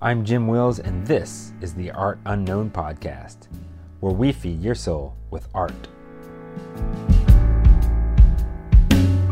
[0.00, 3.48] I'm Jim Wills, and this is the Art Unknown Podcast,
[3.98, 5.88] where we feed your soul with art.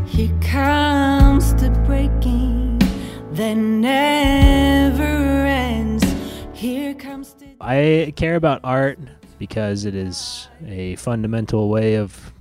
[0.05, 2.79] Here comes the breaking
[3.31, 6.03] that never ends.
[6.51, 7.55] Here comes the.
[7.61, 8.99] I care about art
[9.39, 12.33] because it is a fundamental way of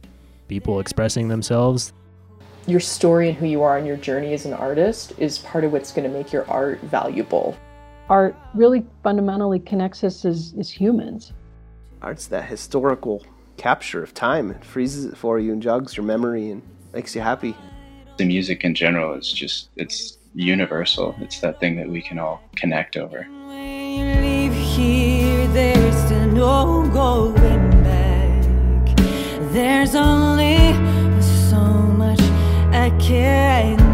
[0.49, 1.93] people expressing themselves.
[2.67, 5.71] Your story and who you are and your journey as an artist is part of
[5.71, 7.57] what's going to make your art valuable.
[8.09, 11.33] Art really fundamentally connects us as, as humans.
[12.03, 13.25] Art's that historical
[13.57, 14.51] capture of time.
[14.51, 17.57] It freezes it for you and jogs your memory and makes you happy.
[18.19, 21.17] The music in general is just, it's universal.
[21.21, 23.27] It's that thing that we can all connect over.
[23.47, 28.97] When you leave here, there's no going back.
[29.53, 30.75] There's only
[31.21, 32.21] so much
[32.73, 33.86] I can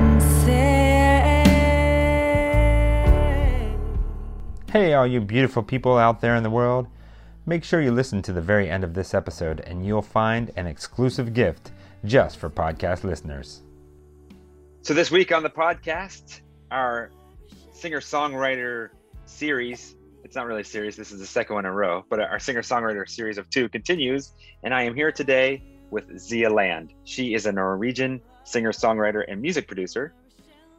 [4.72, 6.86] Hey, all you beautiful people out there in the world.
[7.44, 10.66] Make sure you listen to the very end of this episode, and you'll find an
[10.66, 11.72] exclusive gift
[12.06, 13.60] just for podcast listeners.
[14.80, 17.10] So, this week on the podcast, our
[17.74, 18.88] singer songwriter
[19.26, 22.18] series it's not really a series, this is the second one in a row, but
[22.18, 24.32] our singer songwriter series of two continues.
[24.62, 26.94] And I am here today with Zia Land.
[27.04, 30.14] She is a Norwegian singer songwriter and music producer,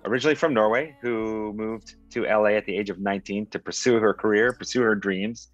[0.06, 4.14] originally from Norway, who moved to LA at the age of 19 to pursue her
[4.14, 5.50] career, pursue her dreams.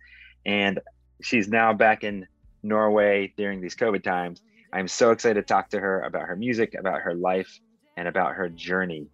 [0.46, 0.80] And
[1.22, 2.28] she's now back in
[2.64, 4.42] Norway during these COVID times.
[4.74, 7.60] I'm so excited to talk to her about her music, about her life,
[7.98, 9.08] and about her journey.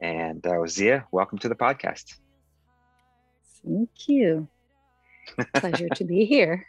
[0.00, 2.16] And uh, Zia, welcome to the podcast.
[3.64, 4.48] Thank you.
[5.54, 6.66] Pleasure to be here.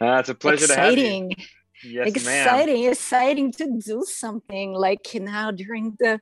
[0.00, 1.30] Uh, it's a pleasure exciting.
[1.30, 1.46] to have you.
[1.82, 6.20] Yes, exciting, exciting to do something like now during the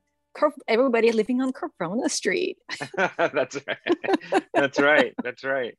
[0.67, 2.59] everybody living on Corona Street.
[2.97, 4.43] That's right.
[4.55, 5.15] That's right.
[5.23, 5.75] That's right.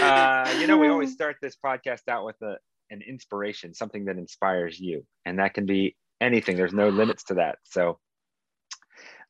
[0.00, 2.56] Uh, you know, we always start this podcast out with a,
[2.90, 6.56] an inspiration, something that inspires you, and that can be anything.
[6.56, 7.58] There's no limits to that.
[7.64, 7.98] So,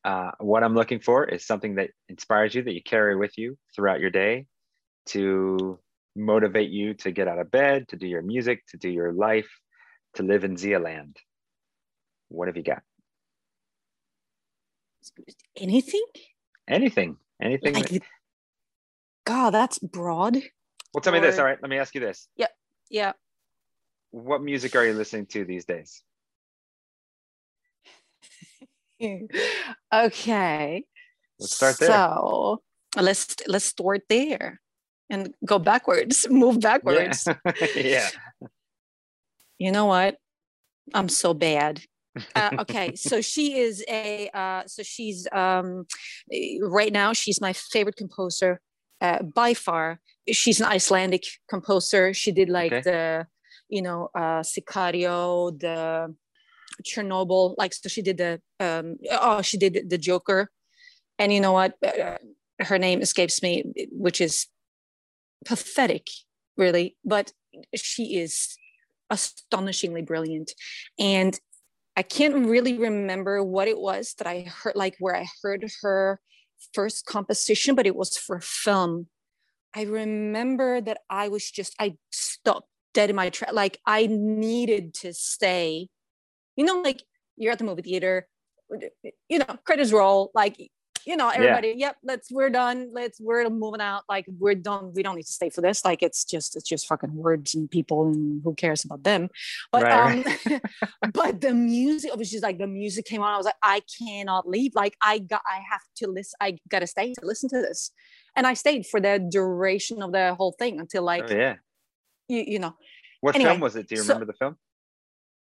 [0.05, 3.57] uh, what I'm looking for is something that inspires you, that you carry with you
[3.75, 4.47] throughout your day,
[5.07, 5.79] to
[6.17, 9.49] motivate you to get out of bed, to do your music, to do your life,
[10.15, 11.17] to live in Zia land.
[12.29, 12.83] What have you got?
[15.57, 16.05] Anything?
[16.69, 17.17] Anything.
[17.43, 17.75] Anything.
[17.75, 18.03] Like, that-
[19.25, 20.37] God, that's broad.
[20.95, 21.39] well, tell me this.
[21.39, 21.61] All right.
[21.61, 22.29] Let me ask you this.
[22.37, 22.51] Yep.
[22.91, 23.13] Yeah.
[24.11, 26.03] What music are you listening to these days?
[29.95, 30.85] okay.
[31.39, 31.89] Let's start there.
[31.89, 32.63] So
[32.97, 34.61] let's let's start there
[35.11, 37.27] and go backwards, move backwards.
[37.27, 37.53] Yeah.
[37.77, 38.09] yeah.
[39.59, 40.17] You know what?
[40.95, 41.83] I'm so bad.
[42.35, 45.87] Uh, okay, so she is a uh, so she's um,
[46.33, 48.61] eh, right now she's my favorite composer
[49.01, 50.01] uh, by far.
[50.31, 52.13] She's an Icelandic composer.
[52.15, 52.83] She did like Okay.
[52.83, 53.27] the
[53.69, 56.15] you know uh, Sicario, the
[56.85, 57.55] Chernobyl.
[57.59, 60.51] Like so, she did the um, oh she did the Joker,
[61.19, 61.75] and you know what?
[61.85, 62.19] Uh,
[62.61, 64.47] her name escapes me, which is
[65.45, 66.07] pathetic,
[66.57, 66.97] really.
[67.05, 67.33] But
[67.75, 68.57] she is
[69.11, 70.53] astonishingly brilliant,
[70.99, 71.39] and
[71.99, 76.21] I can't really remember what it was that I heard, like where I heard her
[76.73, 79.09] first composition, but it was for film.
[79.75, 83.53] I remember that I was just, I stopped dead in my track.
[83.53, 85.89] Like I needed to stay,
[86.55, 87.03] you know, like
[87.37, 88.29] you're at the movie theater,
[89.29, 90.57] you know, credits roll, like,
[91.07, 92.91] you know, everybody, yep, let's, we're done.
[92.93, 94.05] Let's, we're moving out.
[94.09, 94.93] Like we're done.
[94.95, 95.85] We don't need to stay for this.
[95.85, 99.29] Like it's just, it's just fucking words and people and who cares about them.
[99.73, 100.61] But, Right, um,
[101.13, 103.81] but the music it was just like the music came on i was like i
[103.99, 107.61] cannot leave like i got i have to listen i gotta stay to listen to
[107.61, 107.91] this
[108.37, 111.57] and i stayed for the duration of the whole thing until like Oh, yeah.
[112.29, 112.75] you, you know
[113.21, 113.89] What Anyway, film was it?
[113.89, 114.57] Do you so- remember the film?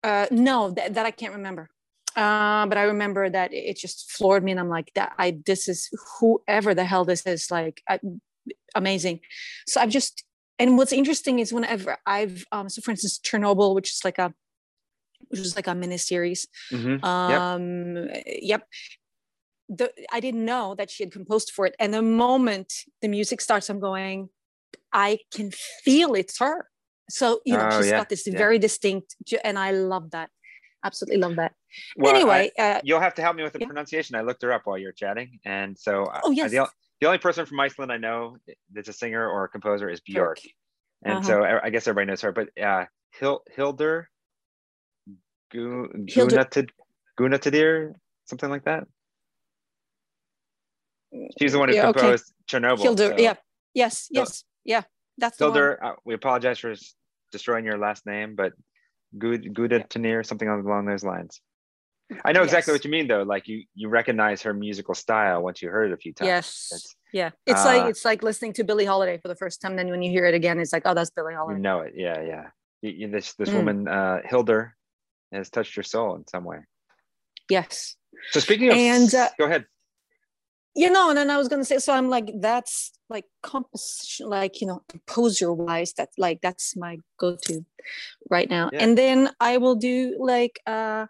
[0.03, 1.69] uh no that, that i can't remember
[2.17, 5.67] uh but i remember that it just floored me and i'm like that i this
[5.69, 7.99] is whoever the hell this is like I,
[8.75, 9.19] amazing.
[9.67, 10.23] So i've just
[10.59, 14.33] and what's interesting is whenever i've um so for instance chernobyl which is like a
[15.29, 17.03] which is like a mini series Mhm.
[17.03, 18.67] um yep.
[19.69, 21.75] The, i didn't know that she had composed for it.
[21.79, 24.29] And the moment the music starts i'm going
[24.93, 25.51] i can
[25.83, 26.69] feel it's her.
[27.09, 28.37] So you know Oh, she's yeah, got this yeah.
[28.37, 30.29] very distinct and i love that
[30.83, 31.53] absolutely love that
[31.97, 33.67] Well, I- anyway uh, you'll have to help me with the yeah.
[33.67, 34.15] pronunciation.
[34.15, 36.51] I looked her up while you were chatting, and so uh, Oh, I- yes.
[36.51, 36.67] the,
[37.01, 38.37] the only person from Iceland I know
[38.73, 40.37] that's a singer or a composer is Björk,
[41.03, 41.27] and Uh-huh.
[41.27, 42.31] so I I guess everybody knows her.
[42.31, 42.85] But uh,
[43.19, 44.09] Hil- Hildur
[45.51, 46.69] Gu- Hildur- Gunatid-
[47.19, 47.93] Gunatidir,
[48.25, 48.83] something like that.
[51.39, 51.99] She's the one who Yeah, okay.
[52.01, 52.81] composed Chernobyl.
[52.83, 53.35] Hildur, so- yeah
[53.73, 54.83] yes, yes, yeah.
[55.17, 55.53] That's the one.
[55.53, 56.73] Hildur, uh, we apologize for
[57.31, 58.53] destroying your last name, but
[59.17, 61.39] Good Gouda Tanir, something along those lines.
[62.23, 62.79] I know exactly Yes.
[62.79, 63.23] what you mean though.
[63.23, 66.27] Like you you recognize her musical style once you heard it a few times.
[66.27, 66.69] Yes.
[66.71, 67.31] It's- Yeah.
[67.45, 69.75] It's Uh, like it's like listening to Billie Holiday for the first time.
[69.75, 71.57] Then when you hear it again, it's like, oh, that's Billie Holiday.
[71.57, 71.93] you know it.
[71.95, 72.45] Yeah, yeah.
[72.81, 73.55] You, you- this this Mm.
[73.55, 74.75] woman, uh, Hildur,
[75.33, 76.59] has touched your soul in some way.
[77.49, 77.95] Yes.
[78.31, 79.65] So speaking of, And, uh, go ahead.
[80.77, 84.61] You know and then i was gonna say so i'm like that's like composition like
[84.61, 87.65] you know composer wise that's like that's my go-to
[88.29, 88.83] right now Yeah.
[88.83, 91.07] and then i will do like uh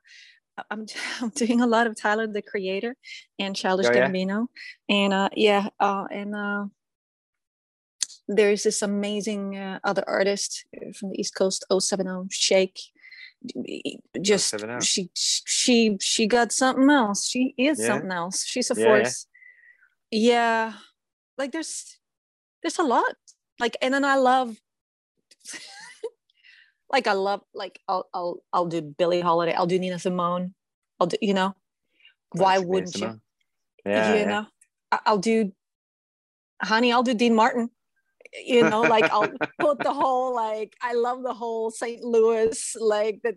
[0.71, 0.85] I'm,
[1.21, 2.95] I'm doing a lot of Tyler the Creator
[3.37, 4.09] and Childish Oh, yeah?
[4.09, 4.47] Gambino,
[4.89, 6.65] and uh, yeah, uh, and uh,
[8.27, 12.79] there's this amazing uh, other artist uh, from the East Coast, 070 Shake.
[14.19, 14.83] Just 070.
[14.83, 17.27] she she she got something else.
[17.29, 17.87] She is Yeah?
[17.87, 18.43] something else.
[18.43, 19.27] She's a force.
[20.11, 20.73] Yeah,
[21.37, 21.97] like there's
[22.61, 23.15] there's a lot.
[23.59, 24.57] Like, and then I love.
[26.91, 29.53] like I love like I'll I'll I'll do Billie Holiday.
[29.53, 30.53] I'll do Nina Simone.
[30.99, 31.55] I'll do you know.
[32.31, 33.19] Why wouldn't you?
[33.85, 34.25] Yeah, you yeah.
[34.25, 34.47] know
[35.05, 35.51] i'll do
[36.61, 37.69] honey i'll do dean martin
[38.43, 43.19] you know like i'll put the whole like i love the whole st louis like
[43.23, 43.33] the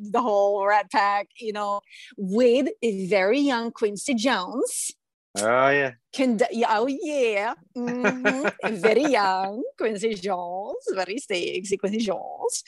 [0.00, 1.80] the whole rat pack you know
[2.16, 4.92] with a very young quincy jones
[5.36, 5.92] Oh yeah.
[6.12, 8.52] can yeah, oh yeah Mhm.
[8.78, 12.62] very young quincy jones very sexy quincy jones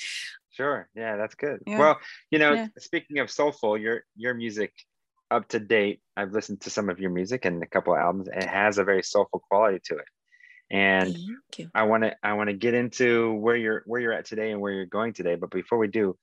[0.51, 0.89] Sure.
[0.95, 1.61] Yeah, that's good.
[1.67, 1.79] Yeah.
[1.79, 2.69] Well, you know, Yeah.
[2.79, 4.73] speaking of soulful, your your music
[5.31, 6.01] up to date.
[6.17, 8.29] I've listened to some of your music and a couple of albums.
[8.29, 10.07] It has a very soulful quality to it.
[10.71, 11.15] And
[11.75, 14.63] I want to I want to get into where you're where you're at today and
[14.63, 15.35] where you're going today.
[15.35, 16.17] But before we do,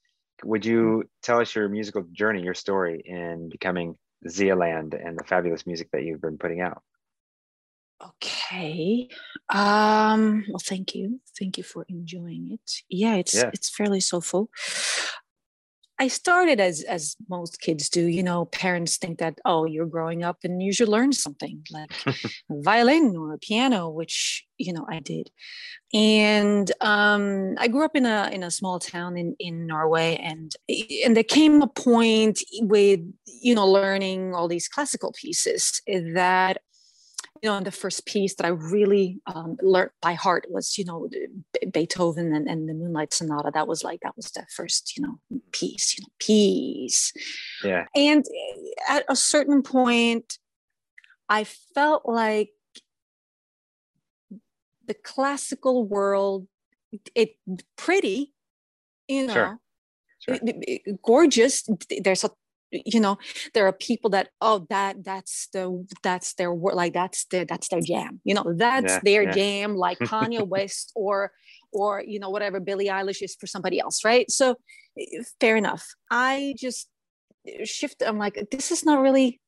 [0.43, 3.99] would you tell us your musical journey, your story in becoming
[4.29, 6.81] Zealand and the fabulous music that you've been putting out?
[8.01, 9.09] Okay.
[9.49, 11.21] Um, well, thank you.
[11.39, 12.83] Thank you for enjoying it.
[12.89, 13.49] Yeah, it's Yeah.
[13.53, 14.49] it's fairly soulful.
[15.99, 20.23] I started as as most kids do, you know, parents think that oh, you're growing
[20.23, 22.13] up and you should learn something like a
[22.49, 25.29] violin or a piano, which you know I did.
[25.93, 30.51] And um, I grew up in a in a small town in in Norway, and
[31.05, 36.57] and there came a point with you know learning all these classical pieces that
[37.43, 40.85] you know, and the first piece that I really um, learned by heart was, you
[40.85, 41.09] know,
[41.73, 43.51] Beethoven and, and the Moonlight Sonata.
[43.53, 45.19] That was like that was the first, you know,
[45.51, 47.11] piece, you know, piece.
[47.61, 47.83] Yeah.
[47.93, 50.39] And eh, at a certain point,
[51.27, 52.51] I felt like
[54.87, 56.47] the classical world,
[57.13, 57.35] it
[57.75, 58.33] pretty,
[59.09, 59.59] you know, Sure.
[60.19, 60.39] Sure.
[61.03, 61.67] gorgeous.
[62.01, 62.29] There's a
[62.85, 63.17] you know
[63.53, 67.67] there are people that oh that that's the that's their work like that's their that's
[67.69, 69.31] their jam you know that's Yeah, their yeah.
[69.31, 71.31] jam like kanye west or
[71.71, 74.55] or you know whatever billie eilish is for somebody else right so
[74.97, 76.89] eh, fair enough i just
[77.63, 79.39] shift i'm like this is not really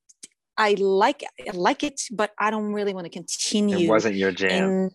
[0.58, 4.32] i like i like it but i don't really want to continue It wasn't your
[4.32, 4.64] jam.
[4.64, 4.92] and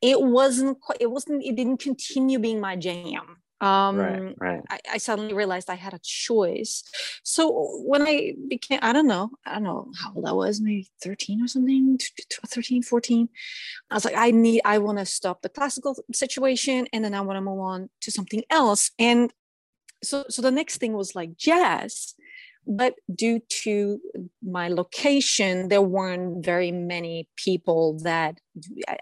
[0.00, 4.34] it wasn't quite it wasn't it didn't continue being my jam um right.
[4.38, 4.60] Right.
[4.68, 6.82] I, I suddenly realized I had a choice.
[7.22, 10.90] So when I became, I don't know, I don't know how old I was, maybe
[11.00, 13.28] 13 or something, t- t- 13, 14.
[13.88, 17.20] I was like, I need, I want to stop the classical situation and then I
[17.20, 18.90] want to move on to something else.
[18.98, 19.32] And
[20.02, 22.14] so, so the next thing was like jazz.
[22.66, 24.00] But due to
[24.42, 28.40] my location, there weren't very many people that,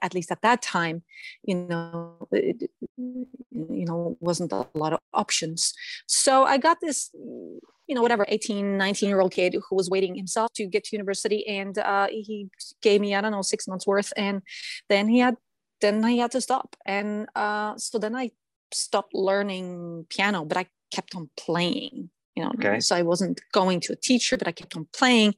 [0.03, 1.03] at least at that time,
[1.45, 5.75] you know, it, you know, wasn't a lot of options.
[6.07, 10.15] So I got this, you know, whatever, 18, 19 year old kid who was waiting
[10.15, 11.47] himself to get to university.
[11.47, 12.49] And uh, he
[12.83, 14.13] gave me, I don't know, six months worth.
[14.17, 14.43] And
[14.89, 15.37] then he had,
[15.81, 16.77] then he had to stop.
[16.87, 18.31] And uh, so then I
[18.73, 22.81] stopped learning piano, but I kept on playing, you know, Okay.
[22.81, 25.35] so I wasn't going to a teacher, but I kept on playing.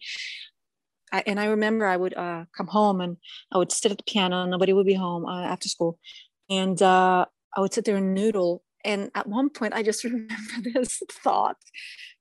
[1.13, 3.17] I, and I remember I would uh, come home and
[3.53, 4.47] I would sit at the piano.
[4.47, 5.99] Nobody would be home uh, after school,
[6.49, 8.63] and uh, I would sit there and noodle.
[8.85, 10.31] And at one point, I just remember
[10.75, 11.57] this thought,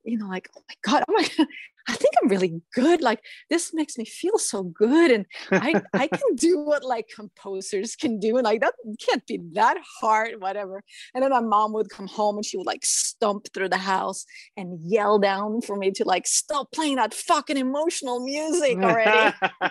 [0.04, 1.48] you know, like, oh my god, oh my, God,
[1.88, 3.02] I think I'm really good.
[3.02, 7.96] Like this makes me feel so good, and I I can do what like composers
[7.96, 10.84] can do, and like that can't be that hard, whatever.
[11.14, 14.26] And then my mom would come home and she would like stomp through the house
[14.58, 19.36] and yell down for me to like stop playing that fucking emotional music already.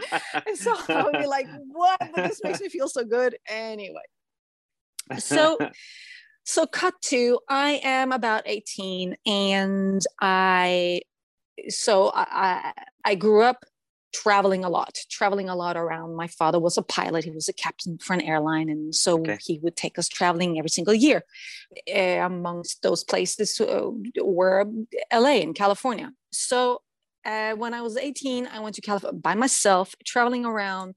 [0.47, 1.99] and so I would be like, what?
[2.15, 3.37] But this makes me feel so good.
[3.49, 4.03] Anyway.
[5.19, 5.59] So
[6.45, 11.03] so cut to I am about 18 and I
[11.69, 12.73] so I
[13.05, 13.65] I, grew up
[14.13, 16.17] traveling a lot, traveling a lot around.
[16.17, 19.39] My father was a pilot; he was a captain for an airline, and so Okay.
[19.41, 21.25] he would take us traveling every single year.
[21.95, 23.91] Uh, amongst those places uh,
[24.23, 24.65] were
[25.13, 26.13] LA in California.
[26.33, 26.83] So
[27.25, 30.95] uh, when I was 18, I went to California by myself, traveling around,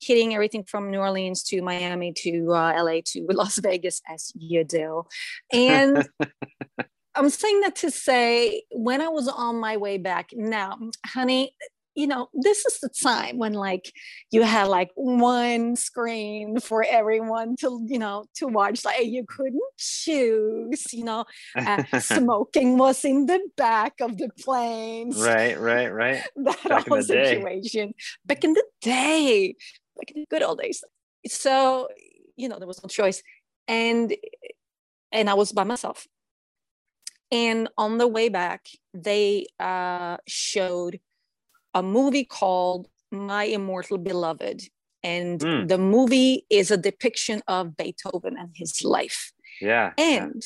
[0.00, 4.64] hitting everything from New Orleans to Miami to uh, LA to Las Vegas, as you
[4.64, 5.04] do.
[5.52, 6.06] And
[7.22, 11.54] I'm saying that to say, when I was on my way back, now, honey,
[11.94, 13.92] you know, this is the time when like
[14.30, 18.84] you had like one screen for everyone to, you know, to watch.
[18.84, 25.16] Like you couldn't choose, you know, uh, smoking was in the back of the planes
[25.20, 26.22] right, right, right.
[26.36, 27.02] that Back whole day.
[27.02, 27.92] situation
[28.24, 29.54] back in the day
[29.96, 30.82] back in the good old days
[31.26, 31.88] so
[32.36, 33.22] you know there was no choice
[33.68, 34.14] and
[35.12, 36.06] and i was by myself
[37.32, 41.00] and on the way back they uh showed
[41.74, 44.60] a movie called my immortal beloved
[45.02, 45.66] and Mm.
[45.68, 49.92] the movie is a depiction of beethoven and his life Yeah.
[49.98, 50.04] yeah.
[50.28, 50.42] and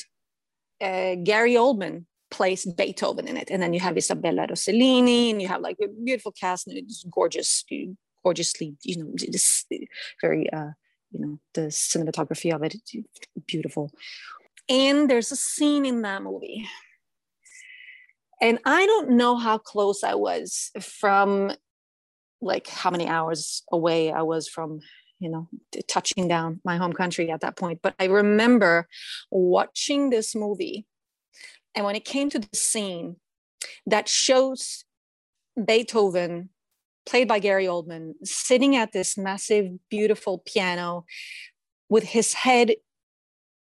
[0.87, 5.47] uh, Gary Oldman plays Beethoven in it, and then you have Isabella Rossellini, and you
[5.47, 7.63] have like a beautiful cast, and it's gorgeous,
[8.23, 9.65] gorgeously, you know, this
[10.21, 10.71] very, uh,
[11.11, 12.75] you know, the cinematography of it,
[13.47, 13.91] beautiful.
[14.69, 16.67] And there's a scene in that movie,
[18.41, 21.53] and I don't know how close I was from,
[22.41, 24.81] like how many hours away I was from
[25.19, 25.47] you know
[25.87, 28.87] touching down my home country at that point but i remember
[29.31, 30.85] watching this movie.
[31.75, 33.17] And when it came to the scene
[33.85, 34.83] that shows
[35.63, 36.49] beethoven
[37.05, 41.05] played by gary oldman sitting at this massive beautiful piano
[41.89, 42.73] with his head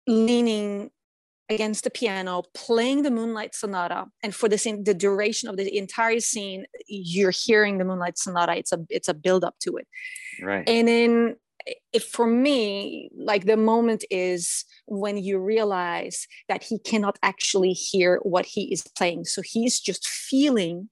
[0.08, 0.90] leaning
[1.50, 5.78] against the piano playing the moonlight sonata and for the scene the duration of the
[5.78, 9.88] entire scene you're hearing the moonlight sonata it's a it's a build up to it
[10.42, 10.68] Right.
[10.68, 11.36] and then
[11.94, 18.20] if for me like the moment is when you realize that he cannot actually hear
[18.24, 20.90] what he is playing so he's just feeling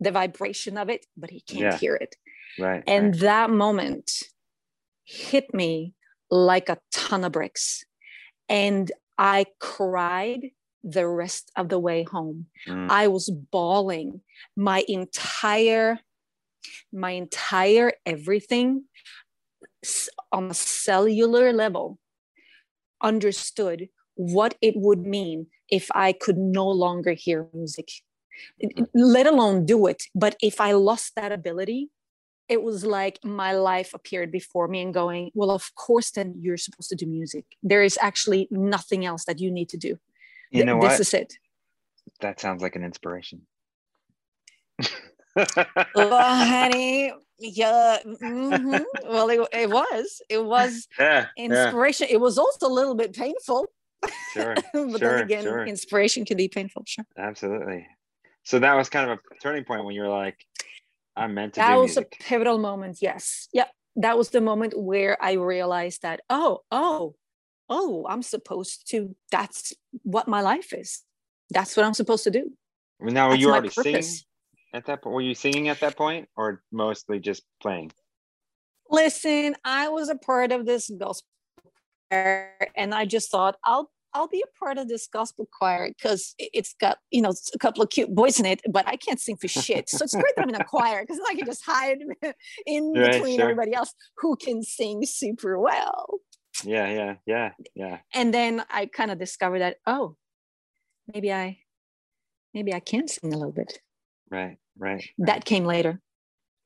[0.00, 1.78] the vibration of it but he can't Yeah.
[1.78, 2.16] hear it
[2.58, 2.82] right.
[2.88, 3.20] and right.
[3.20, 4.10] that moment
[5.04, 5.94] hit me
[6.30, 7.84] like a ton of bricks
[8.48, 10.50] and i cried
[10.82, 12.90] the rest of the way home Mm.
[12.90, 14.20] i was bawling
[14.56, 16.00] my entire
[16.92, 18.84] my entire everything
[20.32, 21.98] on a cellular level
[23.02, 27.90] understood what it would mean if I could no longer hear music,
[28.58, 30.04] it- let alone do it.
[30.14, 31.90] But if I lost that ability,
[32.48, 36.56] it was like my life appeared before me and going, well, of course, then you're
[36.58, 37.44] supposed to do music.
[37.62, 39.88] There is actually nothing else that you need to do.
[40.50, 41.38] you Th- know this is it.
[42.20, 43.42] that sounds like an inspiration.
[45.36, 45.46] oh,
[45.96, 47.12] honey.
[47.38, 47.98] Yeah.
[48.04, 48.84] mhm.
[49.04, 50.22] Well, it, it was.
[50.28, 51.26] It was yeah.
[51.36, 51.44] Yeah.
[51.44, 52.08] inspiration.
[52.10, 53.66] It was also a little bit painful.
[54.32, 54.54] Sure.
[54.72, 54.98] but sure.
[54.98, 55.66] then again, sure.
[55.66, 56.82] inspiration can be painful.
[56.86, 57.04] Sure.
[57.16, 57.86] Absolutely.
[58.44, 60.36] So that was kind of a turning point when you were like,
[61.16, 62.16] I'm meant to That was music.
[62.20, 62.98] a pivotal moment.
[63.00, 63.48] Yes.
[63.52, 63.70] Yep.
[63.96, 67.14] That was the moment where I realized that, oh, oh,
[67.68, 71.02] oh, I'm supposed to, that's what my life is.
[71.50, 72.52] That's what I'm supposed to do.
[73.00, 74.02] now, were you already singing
[74.72, 75.14] at that point?
[75.14, 77.92] Were you singing at that point or mostly just playing?
[78.90, 81.28] Listen, I was a part of this gospel
[82.10, 86.74] and I just thought I'll I'll be a part of this gospel choir because it's
[86.80, 89.48] got you know a couple of cute boys in it, but I can't sing for
[89.48, 89.90] shit.
[89.90, 91.98] So it's great that I'm in a choir because I can just hide
[92.66, 93.42] in Right, between sure.
[93.50, 96.20] everybody else who can sing super well.
[96.62, 97.98] Yeah, yeah, yeah, yeah.
[98.14, 100.16] And then I kind of discovered that oh,
[101.12, 101.58] maybe I
[102.54, 103.80] maybe I can sing a little bit.
[104.30, 105.04] Right, right.
[105.18, 106.00] That came later.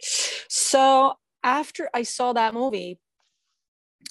[0.00, 3.00] So after I saw that movie,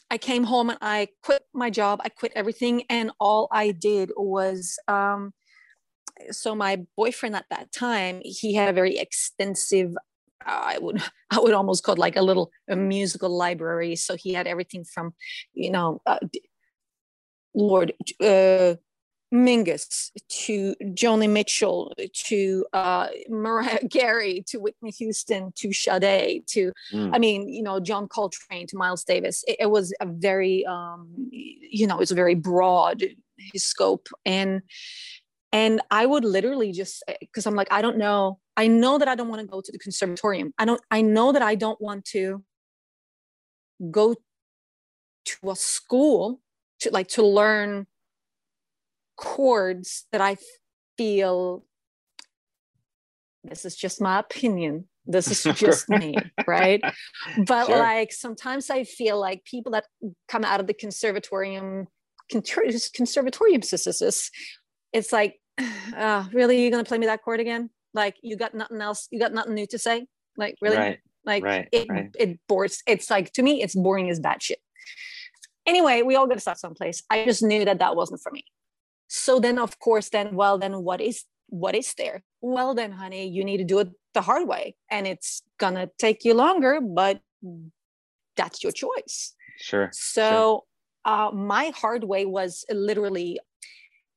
[0.10, 2.00] I came home and I quit my job.
[2.04, 5.34] I quit everything, and all I did was um,
[6.32, 9.92] so my boyfriend at that time he had a very extensive.
[10.46, 13.96] uh, I would I would almost call it like a little a musical library.
[13.96, 15.14] So he had everything from,
[15.54, 16.20] you know, uh,
[17.54, 18.76] Lord uh,
[19.34, 21.94] Mingus to Joni Mitchell
[22.28, 27.12] to uh, Mariah Carey to Whitney Houston to Sade to Mm.
[27.14, 29.44] I mean you know John Coltrane to Miles Davis.
[29.48, 33.04] It, it was a very um, you know it's a very broad
[33.52, 34.62] his scope and
[35.52, 39.16] and I would literally just because I'm like I don't know I know that I
[39.16, 40.54] don't want to go to the conservatorium.
[40.58, 42.44] I don't I know that I don't want to
[43.92, 44.16] go
[45.26, 46.42] to a school
[46.80, 47.88] to like to learn
[49.18, 50.38] chords that I
[50.98, 51.66] feel
[53.44, 56.82] this is just my opinion This is just me, right?
[57.46, 57.78] But Sure.
[57.78, 59.86] like sometimes I feel like people that
[60.28, 61.88] come out of the conservatorium,
[62.30, 63.62] conservatorium
[64.94, 65.40] it's like,
[65.96, 67.70] uh, really, you're gonna play me that chord again?
[67.94, 70.08] Like you got nothing else, you got nothing new to say?
[70.36, 70.78] Like really?
[70.78, 71.00] Right.
[71.26, 72.10] Like right, it, right.
[72.18, 72.82] it bores.
[72.88, 74.60] It's like to me, it's boring as bad shit.
[75.66, 77.04] Anyway, we all got to start someplace.
[77.10, 78.46] I just knew that that wasn't for me.
[79.08, 82.24] So then, of course, then well, then what is what is there?
[82.42, 86.26] Well, then, honey, you need to do it the hard way, and it's gonna take
[86.26, 87.22] you longer, but
[88.36, 89.34] that's your choice.
[89.60, 89.90] Sure.
[89.94, 90.66] So
[91.06, 93.40] uh, my hard way was literally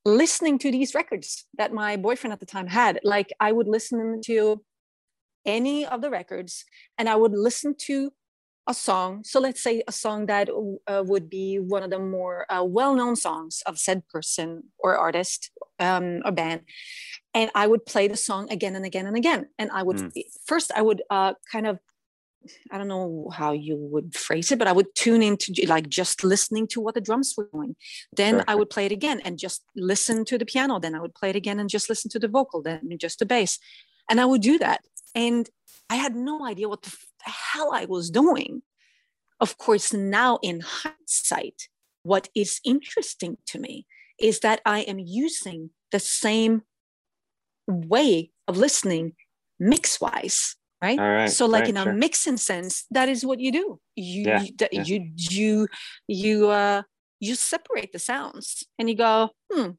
[0.05, 3.01] listening to these records that my boyfriend at the time had.
[3.03, 4.63] Like I would listen to
[5.45, 6.65] any of the records
[6.99, 8.13] and I would listen to
[8.67, 9.25] a song.
[9.25, 10.49] So let's say a song that
[10.87, 15.51] uh, would be one of the more uh, well-known songs of said person or artist
[15.79, 16.63] um, or band.
[17.35, 19.47] And I would play the song again and again and again.
[19.59, 20.13] And I would Mm.
[20.47, 21.79] first I would uh, kind of
[22.73, 26.25] I don't know how you would phrase it, but I would tune into like just
[26.25, 27.77] listening to what the drums were doing.
[28.17, 28.45] Then Sure.
[28.49, 30.81] I would play it again and just listen to the piano.
[30.81, 33.27] Then I would play it again and just listen to the vocal, then just the
[33.27, 33.59] bass.
[34.09, 34.81] And I would do that.
[35.15, 35.51] And
[35.91, 38.63] I had no idea what the the hell I was doing.
[39.41, 41.69] Of course, now in hindsight,
[42.03, 43.87] what is interesting to me
[44.19, 46.63] is that I am using the same
[47.67, 49.15] way of listening
[49.59, 50.99] mix wise right?
[50.99, 51.93] Right, so like right, in a sure.
[51.93, 54.83] mixing sense that is what you do you Yeah, you, yeah.
[54.83, 55.69] you you
[56.09, 56.83] you uh
[57.21, 59.71] you separate the sounds and you go hmm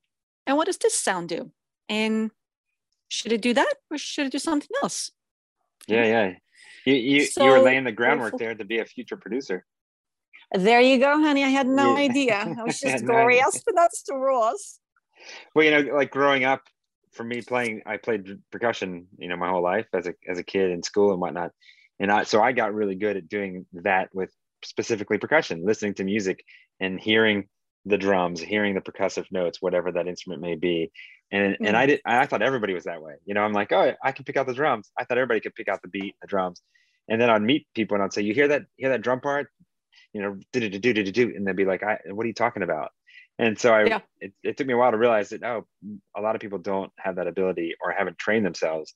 [0.45, 1.51] and what does this sound do
[1.89, 2.31] and
[3.09, 5.11] should it do that or should it do something else
[5.87, 6.33] Yeah, yeah.
[6.85, 9.65] You you, you were laying the groundwork there to be a future producer.
[10.53, 12.01] there you go honey i had no Yeah.
[12.01, 13.61] idea i was just no going idea.
[13.75, 14.79] that's the rules
[15.55, 16.61] Well, you know, like growing up,
[17.13, 20.43] for me playing, I played percussion, you know, my whole life as a as a
[20.43, 21.51] kid in school and whatnot,
[21.99, 24.31] and I so I got really good at doing that with
[24.63, 26.43] specifically percussion, listening to music
[26.79, 27.49] and hearing
[27.85, 30.91] the drums, hearing the percussive notes, whatever that instrument may be,
[31.31, 31.75] and and mm-hmm.
[31.75, 33.41] I did I thought everybody was that way, you know.
[33.41, 34.91] I'm like, oh, I can pick out the drums.
[34.97, 36.61] I thought everybody could pick out the beat, the drums,
[37.07, 39.47] and then I'd meet people and I'd say, you hear that, hear that drum part,
[40.13, 42.27] you know, do do do do do do, and they'd be like, I, what are
[42.27, 42.89] you talking about?
[43.39, 43.99] And so I, Yeah.
[44.19, 45.65] it, it took me a while to realize that oh,
[46.15, 48.93] a lot of people don't have that ability or haven't trained themselves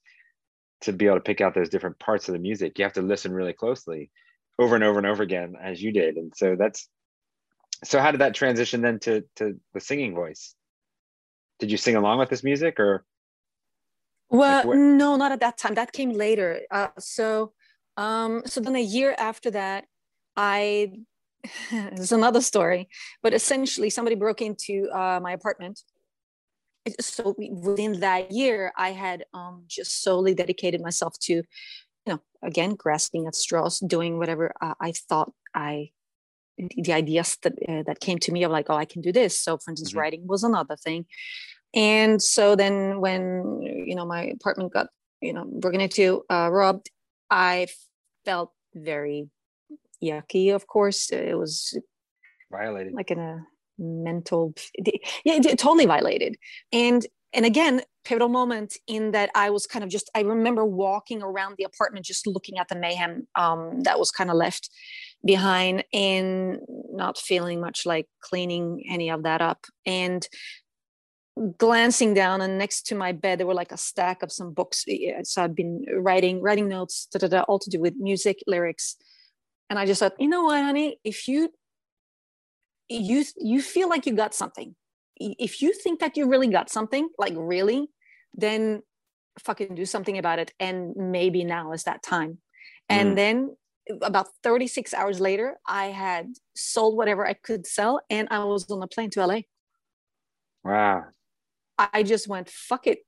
[0.81, 2.77] to be able to pick out those different parts of the music.
[2.77, 4.11] You have to listen really closely,
[4.59, 6.17] over and over and over again, as you did.
[6.17, 6.87] And so that's,
[7.83, 10.53] so how did that transition then to to the singing voice?
[11.59, 13.05] Did you sing along with this music or?
[14.29, 15.75] Well, where- no, not at that time.
[15.75, 16.61] That came later.
[16.71, 17.53] Uh, so,
[17.97, 19.85] um, so then a year after that,
[20.35, 20.91] I
[21.71, 22.89] it's another story,
[23.21, 25.79] but essentially somebody broke into uh, my apartment.
[26.99, 31.43] So within that year, I had um, just solely dedicated myself to, you
[32.05, 35.89] know, again grasping at straws, doing whatever uh, I thought I,
[36.57, 39.39] the ideas that uh, that came to me of like, oh, I can do this.
[39.39, 39.97] So, for instance, Mhm.
[39.97, 41.05] writing was another thing
[41.75, 44.87] and so then when you know my apartment got
[45.21, 46.89] you know broken into uh robbed
[47.29, 47.67] i
[48.23, 49.29] felt very
[50.03, 51.77] yucky of course it was
[52.51, 52.93] Violated.
[52.93, 53.45] like in a
[53.77, 54.53] mental
[55.25, 56.37] yeah totally violated
[56.71, 61.21] and and again pivotal moment in that i was kind of just i remember walking
[61.21, 64.69] around the apartment just looking at the mayhem um, that was kind of left
[65.25, 66.59] behind and
[66.91, 69.65] not feeling much like cleaning any of that up.
[69.85, 70.25] And
[71.57, 74.85] glancing down and next to my bed there were like a stack of some books.
[75.23, 78.95] So i've been writing writing notes da, da, da, all to do with music lyrics.
[79.69, 80.97] And i just thought you know what honey?
[81.03, 81.49] If you
[82.87, 84.75] you you feel like you got something.
[85.17, 87.87] If you think that you really got something like really
[88.33, 88.81] then
[89.39, 90.53] fucking do something about it.
[90.59, 92.37] And maybe now is that time.
[92.87, 93.15] And Mm.
[93.15, 93.57] then
[94.01, 98.81] about 36 hours later i had sold whatever i could sell and i was on
[98.81, 99.39] a plane to la
[100.63, 101.03] Wow.
[101.77, 102.99] I just went, fuck it.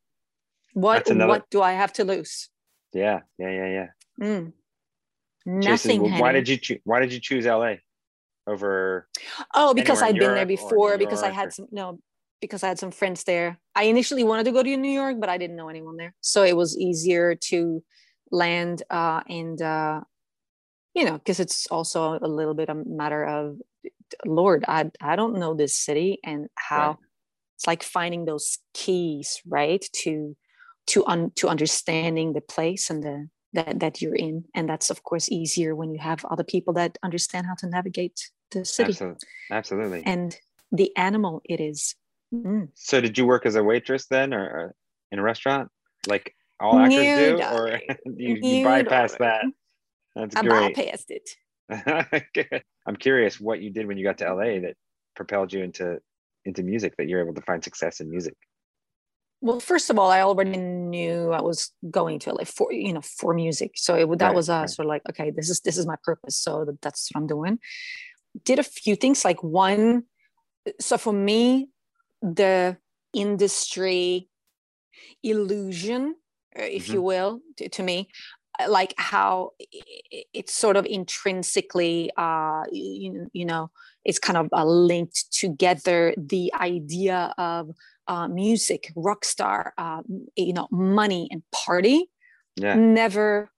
[0.73, 2.49] What another- what do I have to lose?
[2.93, 3.21] Yeah.
[3.39, 3.49] Yeah.
[3.49, 3.69] Yeah.
[3.77, 3.87] Yeah.
[4.21, 4.53] Mm.
[5.61, 6.11] Jason, Nothing.
[6.11, 6.79] wh- why did you choose?
[6.83, 7.75] Why did you choose LA
[8.45, 9.07] over?
[9.55, 10.97] Oh, because I'd been there before.
[10.97, 11.99] Because I had or- some no,
[12.41, 13.57] because I had some friends there.
[13.73, 16.43] I initially wanted to go to New York, but I didn't know anyone there, so
[16.43, 17.83] it was easier to
[18.29, 20.01] land uh, and uh,
[20.97, 23.61] you know, because it's also a little bit a matter of
[24.25, 26.97] Lord, I I don't know this city and how Right.
[27.55, 29.85] it's like finding those keys, right?
[30.03, 30.35] To
[30.87, 35.03] to un, to understanding the place and the that that you're in, and that's of
[35.03, 39.27] course easier when you have other people that understand how to navigate the city Absolutely.
[39.51, 40.03] Absolutely.
[40.05, 40.35] and
[40.71, 41.95] the animal it is.
[42.33, 42.69] Mm.
[42.73, 44.75] So did you work as a waitress then, or, or
[45.11, 45.69] in a restaurant?
[46.07, 49.45] Like all actors do, or you, you bypass that?
[50.17, 50.75] That's I great.
[50.77, 52.63] bypassed it.
[52.85, 54.75] I'm curious what you did when you got to LA that
[55.15, 55.99] propelled you into
[56.45, 58.35] into music that you're able to find success in music.
[59.41, 63.01] Well, first of all, I already knew I was going to LA for you know
[63.01, 64.69] for music, so it, that Right, was uh, right.
[64.69, 67.59] sort of like okay, this is this is my purpose, so that's what I'm doing.
[68.43, 70.03] Did a few things like one,
[70.79, 71.69] so for me,
[72.21, 72.77] the
[73.13, 74.29] industry
[75.23, 76.15] illusion,
[76.57, 76.93] uh, if Mhm.
[76.93, 78.09] you will, to, to me,
[78.67, 79.51] like how
[80.33, 83.69] it's sort of intrinsically, uh, you, you know,
[84.03, 87.71] it's kind of uh, linked together the idea of
[88.07, 90.01] uh, music, rock star, uh,
[90.35, 92.09] you know, money and party.
[92.55, 92.75] Yeah.
[92.75, 93.51] Never,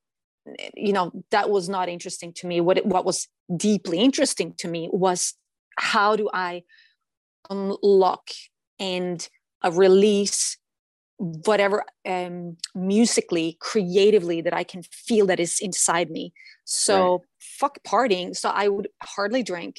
[0.76, 2.60] you know, that was not interesting to me.
[2.60, 5.36] What it, what was deeply interesting to me was
[5.78, 6.64] how do I
[7.50, 8.30] unlock
[8.80, 9.28] and
[9.64, 10.58] uh, release
[11.20, 16.34] whatever um, musically, creatively that I can feel that is inside me.
[16.64, 18.36] So fuck partying.
[18.36, 19.76] So I would hardly drink,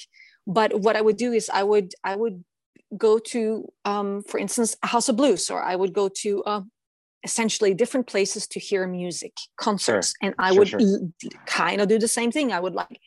[0.46, 2.44] but what I would do is I would I would
[2.96, 6.70] go to, um, for instance, a House of Blues, or I would go to um,
[7.22, 10.80] essentially different places to hear music, concerts, and I Sure, would sure.
[11.46, 12.52] kind of do the same thing.
[12.52, 13.00] I would like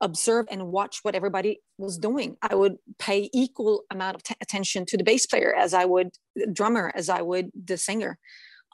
[0.00, 2.36] observe and watch what everybody was doing.
[2.42, 6.10] I would pay equal amount of t- attention to the bass player as I would
[6.34, 8.18] the drummer, as I would the singer.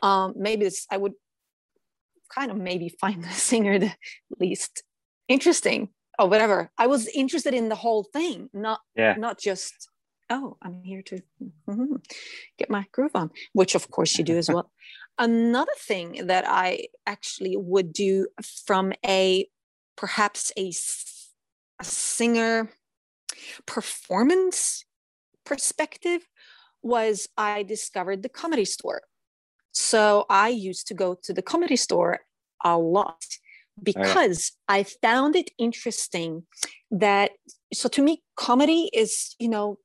[0.03, 1.15] Um, maybe it's, I would
[2.29, 3.93] kind of maybe find the singer the
[4.39, 4.83] least
[5.29, 6.71] interesting or whatever.
[6.79, 9.15] I was interested in the whole thing, not Yeah.
[9.19, 9.89] not just
[10.29, 11.21] oh i'm here to
[11.69, 12.05] mhm,
[12.59, 14.73] get my groove on which of course you do as well
[15.21, 18.27] another thing that i actually would do
[18.67, 19.47] from a
[19.97, 20.73] perhaps a,
[21.81, 22.71] a singer
[23.67, 24.85] performance
[25.45, 26.23] perspective
[26.83, 29.03] was i discovered the comedy store.
[29.73, 32.21] So i used to go to the comedy store
[32.65, 36.45] a lot oh, because I found it interesting
[36.91, 37.33] that
[37.73, 39.79] so to me comedy is you know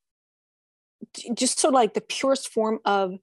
[1.34, 3.14] just sort of like the purest form of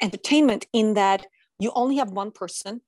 [0.00, 1.26] entertainment in that
[1.58, 2.82] you only have one person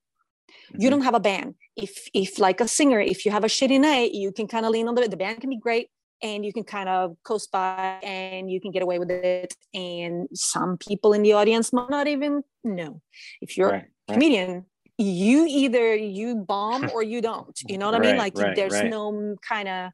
[0.78, 0.90] you Mhm.
[0.90, 4.12] don't have a band if if like a singer if you have a shitty night
[4.12, 5.88] you can kind of lean on the the band can be great
[6.22, 10.28] and you can kind of coast by and you can get away with it and
[10.34, 13.00] some people in the audience might not even know
[13.40, 13.82] if you're Right.
[13.82, 14.14] a right.
[14.14, 14.66] comedian
[14.98, 18.82] you either you bomb or you don't you know what i mean Right, like there's
[18.82, 19.92] no kind of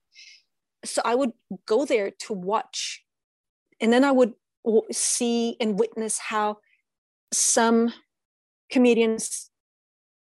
[0.85, 1.33] so i would
[1.67, 3.05] go there to watch
[3.81, 4.33] and then i would
[4.91, 6.57] see and witness how
[7.33, 7.93] some
[8.71, 9.51] comedians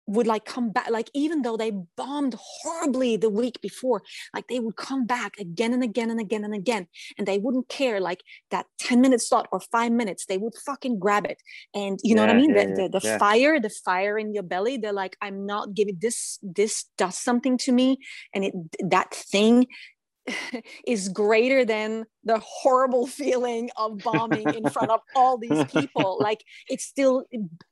[0.06, 4.02] would like come back like even though they bombed horribly the week before
[4.34, 6.86] like they would come back again and again and again and again
[7.16, 10.98] and they wouldn't care like that 10 minute slot or five minutes they would fucking
[10.98, 11.40] grab it
[11.74, 13.18] and you know what i mean yeah, the, the, the yeah.
[13.18, 17.56] fire the fire in your belly they're like i'm not giving this this does something
[17.56, 17.98] to me
[18.34, 18.54] and it
[18.90, 19.66] that thing
[20.86, 26.18] is greater than the horrible feeling of bombing in front of all these people.
[26.20, 27.24] Like it's still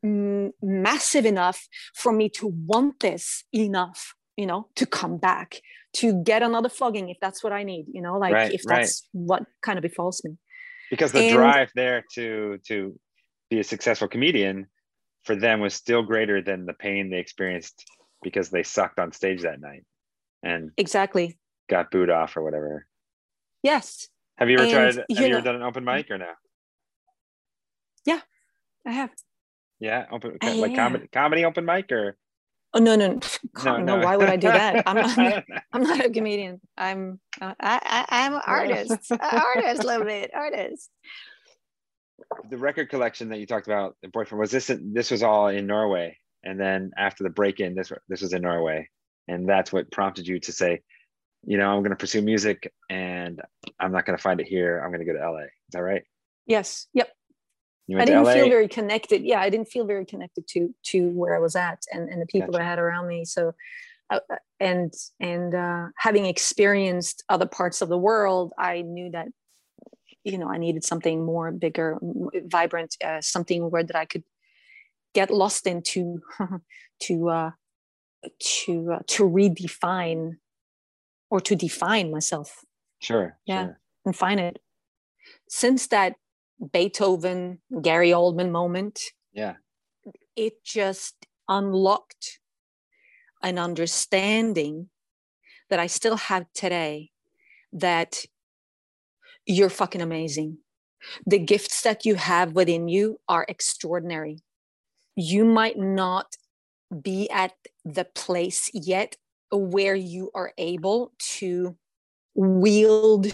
[0.05, 5.61] mm, massive enough for me to want this enough you know to come back
[5.93, 8.77] to get another flogging if that's what i need you know like Right, if right.
[8.77, 10.37] that's what kind of befalls me.
[10.89, 12.99] Because the And- drive there to to
[13.51, 14.67] be a successful comedian
[15.25, 17.85] for them was still greater than the pain they experienced
[18.23, 19.85] because they sucked on stage that night.
[20.43, 21.39] And exactly
[21.71, 22.87] got booed off or whatever.
[23.63, 24.97] yes Have you ever And, tried?
[24.97, 26.33] Have you ever know- done an open mic or no?
[28.05, 28.21] Yeah,
[28.87, 29.11] I have
[29.79, 32.17] Yeah, open I like comedy comedy open mic or
[32.75, 33.19] oh no no
[33.65, 35.45] no, no, why would i do that i'm not.
[35.73, 36.61] I'm not a comedian.
[36.77, 39.11] I'm uh, I, I I'm an artist.
[39.13, 40.91] Artist, a little bit artist.
[42.49, 44.71] the record collection that you talked about, the boyfriend was this.
[44.93, 48.89] This was all in Norway, and then after the break-in, this this was in Norway,
[49.29, 50.81] and that's what prompted you to say,
[51.45, 53.41] you know, I'm going to pursue music, and
[53.79, 54.81] I'm not going to find it here.
[54.81, 55.43] I'm going to go to LA.
[55.43, 56.03] Is that right?
[56.47, 56.87] Yes.
[56.95, 57.11] Yep.
[57.99, 59.25] I didn't feel very connected.
[59.25, 62.27] Yeah, I didn't feel very connected to to where I was at and and the
[62.27, 63.25] people that I had around me.
[63.25, 63.53] So,
[64.11, 69.29] uh, uh, and and uh, having experienced other parts of the world, I knew that
[70.23, 71.99] you know I needed something more bigger,
[72.45, 74.25] vibrant, uh, something where that I could
[75.13, 76.21] get lost into
[77.01, 77.51] to uh,
[78.39, 80.37] to uh, to redefine
[81.31, 82.65] or to define myself
[83.01, 83.39] sure.
[83.47, 83.65] Yeah.
[83.65, 83.81] Sure.
[84.05, 84.59] and find it.
[85.49, 86.15] Since that
[86.73, 89.01] Beethoven, Gary Oldman moment,
[89.33, 89.57] Yeah.
[90.37, 92.41] it just unlocked
[93.43, 94.91] an understanding
[95.71, 97.11] that I still have today
[97.73, 98.25] that
[99.47, 100.59] you're fucking amazing.
[101.27, 104.39] The gifts that you have within you are extraordinary.
[105.17, 106.37] you might not
[107.03, 107.53] be at
[107.85, 109.17] the place yet
[109.51, 111.77] where you are able to
[112.35, 113.33] wield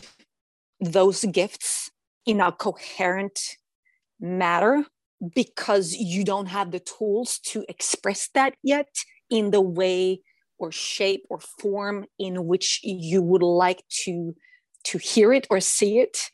[0.80, 1.90] those gifts
[2.24, 3.56] in a coherent
[4.20, 4.84] matter
[5.34, 8.88] because you don't have the tools to express that yet
[9.30, 10.20] in the way
[10.58, 14.34] or shape or form in which you would like to
[14.84, 16.30] to hear it or see it.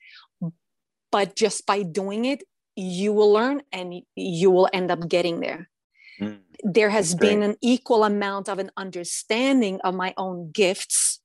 [1.11, 2.42] But just by doing it
[2.77, 5.68] you will learn and you will end up getting there
[6.20, 7.51] Mm, there has been great.
[7.51, 11.20] an equal amount of an understanding of my own gifts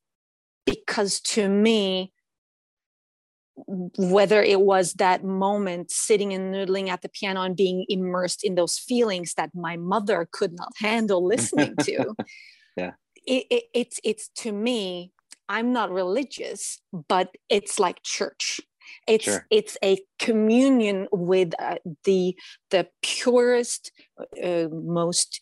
[0.65, 2.13] because to me
[3.97, 8.56] whether it was that moment sitting and noodling at the piano and being immersed in
[8.56, 12.15] those feelings that my mother could not handle listening to
[12.76, 12.91] Yeah.
[13.26, 15.12] it, it, it's it's to me
[15.50, 18.62] i'm not religious but it's like church
[19.08, 19.45] it's Sure.
[19.50, 22.36] it's a communion with uh, the
[22.71, 23.91] the purest
[24.43, 25.39] uh, most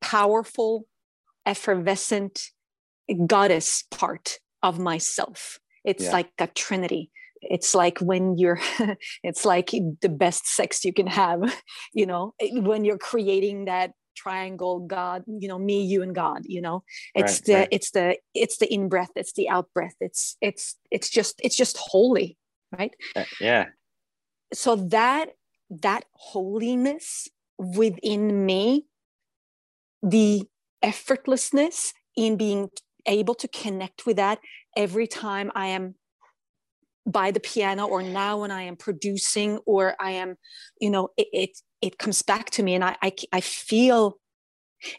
[0.00, 0.86] powerful
[1.46, 2.50] effervescent
[3.26, 6.12] goddess part of myself it's Yeah.
[6.12, 8.60] like a trinity it's like when you're
[9.22, 9.70] it's like
[10.02, 11.40] the best sex you can have
[11.94, 16.60] you know when you're creating that triangle god you know me you and god you
[16.60, 16.82] know
[17.14, 17.68] it's Right, the right.
[17.70, 21.56] it's the it's the in breath it's the out breath it's it's it's just it's
[21.56, 22.37] just holy
[22.76, 23.66] right Uh, yeah.
[24.52, 25.30] so that
[25.70, 27.28] that holiness
[27.58, 28.86] within me
[30.02, 30.44] the
[30.82, 32.70] effortlessness in being
[33.06, 34.38] able to connect with that
[34.76, 35.94] every time i am
[37.06, 40.36] by the piano or now when i am producing or i am
[40.80, 41.50] you know it it,
[41.80, 44.18] it comes back to me and i i, I feel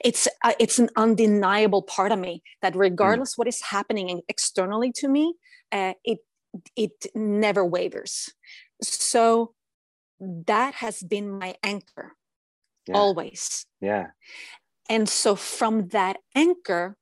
[0.03, 5.08] it's uh, it's an undeniable part of me that regardless what is happening externally to
[5.08, 5.36] me
[5.71, 6.19] uh, it
[6.76, 8.30] it never wavers
[8.82, 9.54] so
[10.20, 12.14] that has been my anchor
[12.88, 12.96] Yeah.
[12.96, 14.08] always Yeah.
[14.90, 16.98] and so from that anchor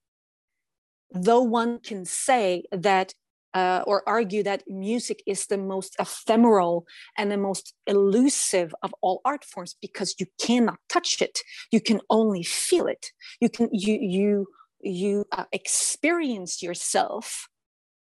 [1.12, 3.14] though one can say that
[3.54, 6.86] uh, or argue that music is the most ephemeral
[7.18, 11.40] and the most elusive of all art forms because you cannot touch it
[11.72, 13.08] you can only feel it
[13.40, 14.48] you can you you
[14.82, 17.48] you uh, experience yourself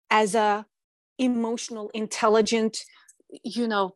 [0.09, 0.65] as a
[1.23, 2.77] emotional intelligent
[3.43, 3.95] you know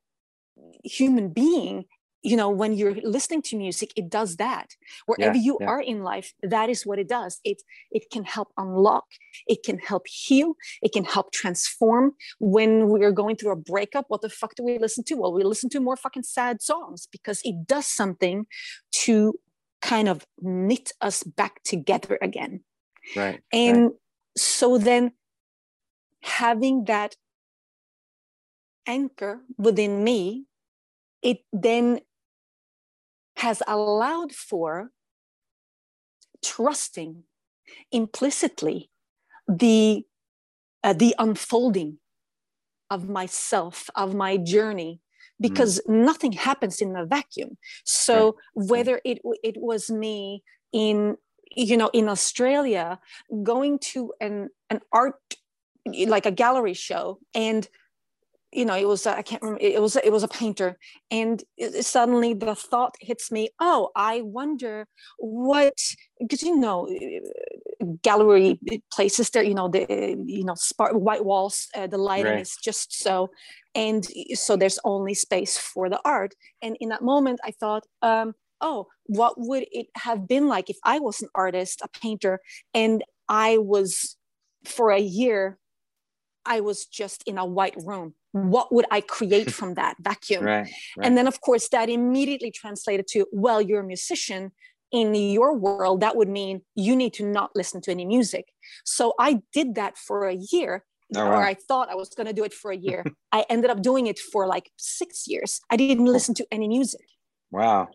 [0.83, 1.85] human being
[2.23, 4.67] you know when you're listening to music it does that
[5.05, 5.67] wherever Yeah, you yeah.
[5.67, 7.61] are in life that is what it does it
[7.91, 9.05] it can help unlock
[9.47, 14.21] it can help heal it can help transform when we're going through a breakup what
[14.21, 17.39] the fuck do we listen to well we listen to more fucking sad songs because
[17.43, 18.45] it does something
[18.91, 19.33] to
[19.81, 22.63] kind of knit us back together again
[23.15, 23.39] Right.
[23.53, 23.91] and right.
[24.37, 25.11] so then
[26.21, 27.15] having that
[28.85, 30.45] anchor within me,
[31.21, 31.99] it then
[33.37, 34.91] has allowed for
[36.43, 37.23] trusting
[37.91, 38.89] implicitly
[39.47, 40.03] the
[40.83, 41.97] uh, the unfolding
[42.89, 45.01] of myself of my journey
[45.39, 47.57] because nothing happens in a vacuum.
[47.83, 51.17] So whether it it was me in
[51.55, 52.99] you know in australia
[53.43, 55.15] going to an an art
[56.07, 57.19] like a gallery show.
[57.33, 57.67] And
[58.53, 60.77] you know it was i can't remember it was it was a painter.
[61.11, 65.73] And it- suddenly the thought hits me oh i wonder what
[66.19, 66.87] because you know
[68.01, 68.59] gallery
[68.91, 69.85] places there you know the
[70.25, 72.41] you know spark white walls uh, the lighting Right.
[72.41, 73.29] is just so
[73.75, 76.33] and so there's only space for the art.
[76.61, 80.77] And in that moment i thought um oh what would it have been like if
[80.83, 82.39] i was an artist a painter
[82.73, 84.15] and i was
[84.65, 85.57] for a year
[86.47, 90.67] i was just in a white room what would i create from that vacuum Right.
[90.97, 91.05] right.
[91.05, 94.51] and then of course that immediately translated to well you're a musician
[94.91, 98.45] in your world that would mean you need to not listen to any music
[98.85, 101.41] so i did that for a year Oh, or wow.
[101.51, 102.99] i thought i was going to do it for a year
[103.37, 107.05] i ended up doing it for like six years i didn't listen to any music
[107.49, 107.87] wow.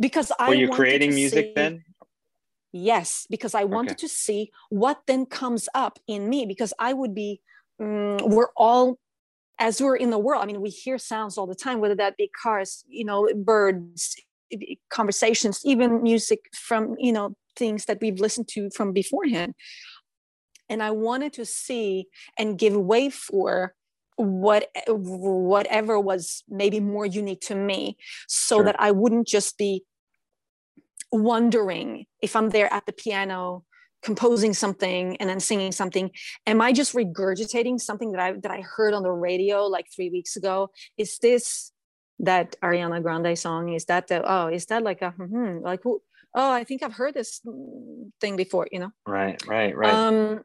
[0.00, 1.72] because i Were you creating music see- then?
[2.72, 4.06] yes because i wanted Okay.
[4.06, 7.40] to see what then comes up in me because i would be
[7.80, 8.98] mm, we're all
[9.58, 12.16] as we're in the world i mean we hear sounds all the time whether that
[12.16, 14.16] be cars you know birds
[14.90, 19.54] conversations even music from you know things that we've listened to from beforehand
[20.68, 22.06] and i wanted to see
[22.38, 23.74] and give way for
[24.16, 27.96] what whatever was maybe more unique to me
[28.28, 28.64] so Sure.
[28.64, 29.84] that i wouldn't just be
[31.10, 33.64] wondering if i'm there at the piano
[34.04, 36.10] composing something and then singing something
[36.46, 40.10] am i just regurgitating something that i that i heard on the radio like 3
[40.10, 41.72] weeks ago is this
[42.20, 43.72] that Ariana Grande song?
[43.72, 44.48] Is that the oh?
[44.48, 46.02] Is that like a hmm, like who?
[46.34, 47.40] Oh, I think I've heard this
[48.20, 48.68] thing before.
[48.70, 48.90] You know.
[49.06, 49.92] Right, right, right.
[49.94, 50.44] Um.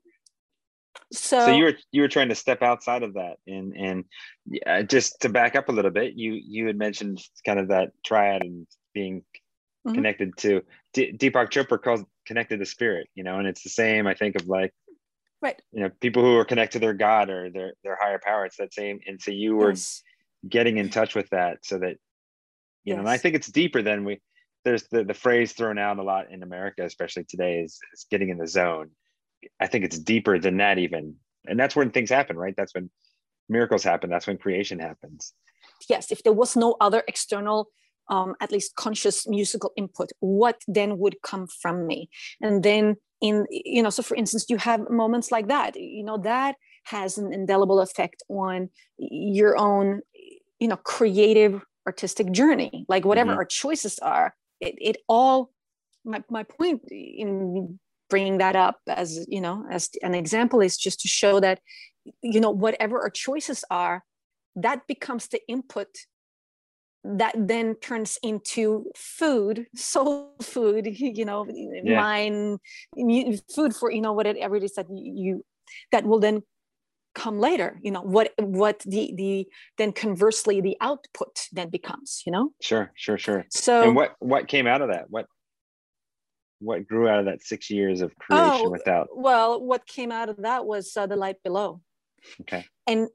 [1.12, 4.04] So, so you were you were trying to step outside of that and and
[4.46, 7.92] yeah, just to back up a little bit you you had mentioned kind of that
[8.06, 9.24] triad and being
[9.88, 9.94] Mhm.
[9.96, 10.62] connected to
[10.94, 14.36] D- deepak chopra calls connected to spirit you know and it's the same i think
[14.36, 14.72] of like
[15.42, 15.60] right.
[15.72, 18.46] you know people who are connected to their god or their their higher power.
[18.46, 20.04] It's that same and so you were Yes.
[20.48, 21.96] getting in touch with that so that
[22.84, 24.22] you know and i think it's deeper than we
[24.64, 28.30] there's the, the phrase thrown out a lot in america especially today is, is getting
[28.30, 28.92] in the zone.
[29.60, 31.16] I think it's deeper than that even.
[31.48, 32.54] And that's when things happen right?
[32.56, 32.90] That's when
[33.48, 34.10] miracles happen.
[34.10, 35.34] That's when creation happens.
[35.90, 37.70] Yes, if there was no other external,
[38.10, 42.10] um, at least conscious musical input, what then would come from me?
[42.42, 45.76] And then in you know, so for instance, you have moments like that.
[45.76, 50.02] You know, that has an indelible effect on your own,
[50.60, 52.86] you know, creative artistic journey.
[52.88, 53.38] Like whatever Mhm.
[53.38, 55.52] our choices are, it it all.
[56.06, 61.00] My my point in bringing that up as you know as an example is just
[61.02, 61.60] to show that
[62.22, 64.04] you know whatever our choices are
[64.56, 65.88] that becomes the input
[67.04, 71.48] that then turns into food soul food you know
[71.84, 71.96] Yeah.
[71.96, 72.58] mine
[73.54, 75.46] food for you know whatever it is that you
[75.92, 76.44] that will then
[77.16, 82.32] come later you know what what the the then conversely the output then becomes you
[82.32, 82.52] know?
[82.62, 83.46] Sure sure sure.
[83.50, 85.10] So and what what came out of that?
[85.10, 85.26] What
[86.60, 90.30] what grew out of that six years of creation Oh, without well what came out
[90.30, 91.82] of that was uh, the light below.
[92.42, 92.66] Okay.
[92.86, 93.08] And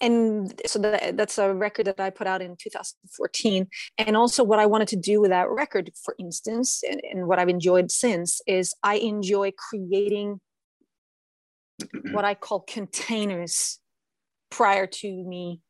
[0.00, 3.66] and so that, that's a record that i put out in 2014
[3.98, 7.38] and also what i wanted to do with that record for instance and, and what
[7.38, 10.40] i've enjoyed since is i enjoy creating
[12.12, 13.78] what i call containers
[14.50, 15.60] prior to me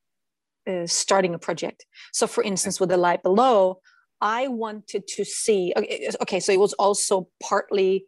[0.66, 1.84] uh, starting a project.
[2.12, 3.80] So for instance with the light below
[4.20, 8.04] i wanted to see okay, okay so it was also partly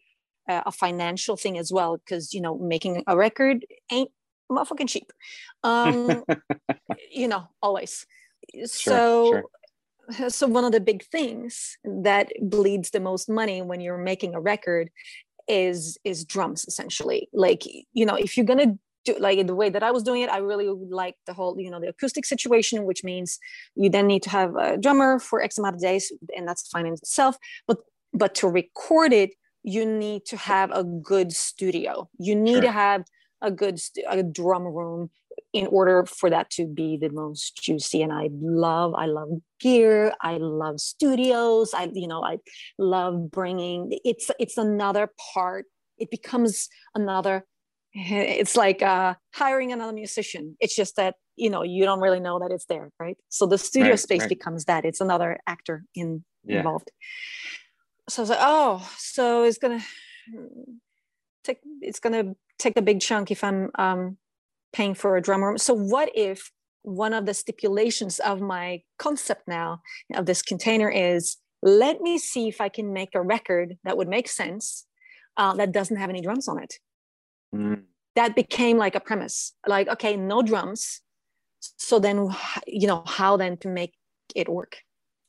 [0.49, 4.11] uh, a financial thing as well because you know making a record ain't
[4.51, 5.13] motherfucking cheap.
[5.65, 6.25] Um
[7.11, 8.07] you know always.
[8.67, 9.43] So
[10.11, 10.31] sure.
[10.31, 14.41] so one of the big things that bleeds the most money when you're making a
[14.41, 14.91] record
[15.49, 17.29] is is drums essentially.
[17.33, 20.29] Like you know if you're gonna do like the way that i was doing it
[20.29, 23.39] i really like the whole you know the acoustic situation which means
[23.77, 26.87] you then need to have a drummer for x amount of days and that's fine
[26.87, 27.37] in itself.
[27.69, 27.79] But
[28.13, 29.31] but to record it
[29.63, 32.09] you need to have a good studio.
[32.19, 32.63] You need Sure.
[32.63, 33.05] to have
[33.43, 35.11] a good a drum room
[35.53, 38.03] in order for that to be the most juicy.
[38.03, 39.29] And i love i love
[39.61, 40.15] gear.
[40.21, 41.73] I love studios.
[41.75, 42.39] I you know i
[42.79, 45.67] love bringing it's it's another part.
[45.99, 47.45] It becomes another
[47.93, 50.57] it's like uh hiring another musician.
[50.61, 53.17] It's just that you know you don't really know that it's there right?
[53.29, 54.29] So the studio Right, space right.
[54.29, 54.85] becomes that.
[54.85, 56.59] It's another actor in Yeah.
[56.59, 56.91] involved.
[58.09, 59.83] So i was like oh so it's gonna
[61.45, 64.17] take it's gonna take a big chunk if i'm um
[64.73, 66.51] paying for a drummer so what if
[66.83, 69.81] one of the stipulations of my concept now
[70.15, 74.09] of this container is let me see if i can make a record that would
[74.09, 74.87] make sense
[75.37, 76.75] uh, that doesn't have any drums on it.
[77.55, 77.83] Mm,
[78.15, 79.53] that became like a premise.
[79.67, 81.03] Like okay no drums.
[81.61, 82.31] So then
[82.67, 83.93] you know how then to make
[84.35, 84.79] it work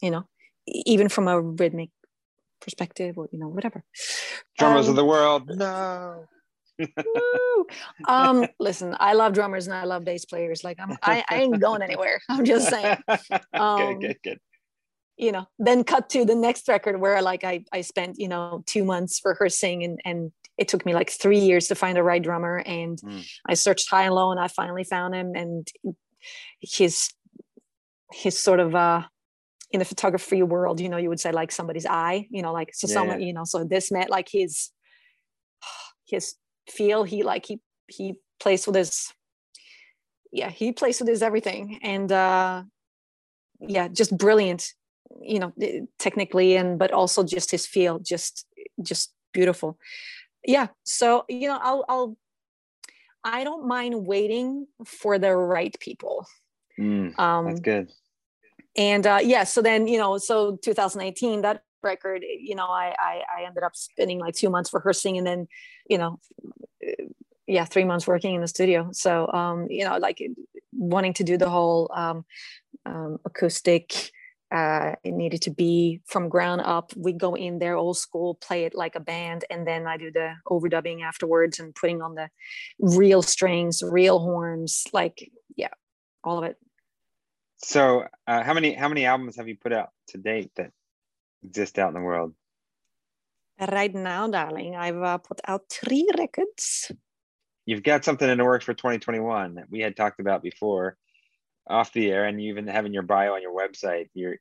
[0.02, 0.28] you know?
[0.66, 1.90] Even from a rhythmic
[2.62, 3.84] perspective or you know whatever.
[4.58, 6.26] Drummers Um, of the world no!
[8.08, 11.60] Um listen i love drummers and i love bass players like i'm i, I ain't
[11.60, 12.98] going anywhere i'm just saying
[13.54, 14.40] Um, good good good
[15.18, 18.63] you know then cut to the next record where like i i spent you know
[18.68, 22.22] two months rehearsing and and it took me like three years to find the right
[22.22, 23.28] drummer and Mm.
[23.48, 25.68] i searched high and low and i finally found him and
[26.62, 27.10] his
[28.13, 29.04] his sort of uh
[29.72, 32.74] in the photography world you know you would say like somebody's eye you know like
[32.74, 33.28] so Yeah, someone yeah.
[33.28, 34.70] you know so this meant like his
[36.08, 36.36] his
[36.69, 39.13] feel he like he he plays with his
[40.32, 41.80] yeah he plays with his everything.
[41.82, 42.63] And uh
[43.60, 44.73] yeah just brilliant
[45.21, 48.46] you know eh, technically and but also just his feel just
[48.81, 49.77] just beautiful.
[50.46, 52.17] Yeah so you know i'll i'll
[53.23, 56.25] i don't mind waiting for the right people.
[56.79, 57.92] Mm, um that's good.
[58.75, 63.21] and uh yeah so then you know so 2018 that record you know I, I
[63.38, 65.48] i ended up spending like two months rehearsing and then
[65.88, 66.19] you know
[67.48, 68.90] yeah three months working in the studio.
[68.92, 70.21] So um you know like
[70.73, 72.25] wanting to do the whole um,
[72.86, 74.12] um acoustic
[74.54, 76.92] uh it needed to be from ground up.
[76.96, 80.12] We go in there old school play it like a band and then i do
[80.12, 82.30] the overdubbing afterwards and putting on the
[82.80, 85.69] real strings real horns like yeah
[86.23, 86.58] all of it.
[87.60, 90.71] So, uh, how many how many albums have you put out to date that
[91.44, 92.33] exist out in the world?
[93.60, 96.92] Right now, darling, I've uh, put out three records.
[97.65, 100.96] You've got something in the works for 2021 that we had talked about before,
[101.67, 104.10] off the air, and you even have in your bio on your website.
[104.13, 104.38] You're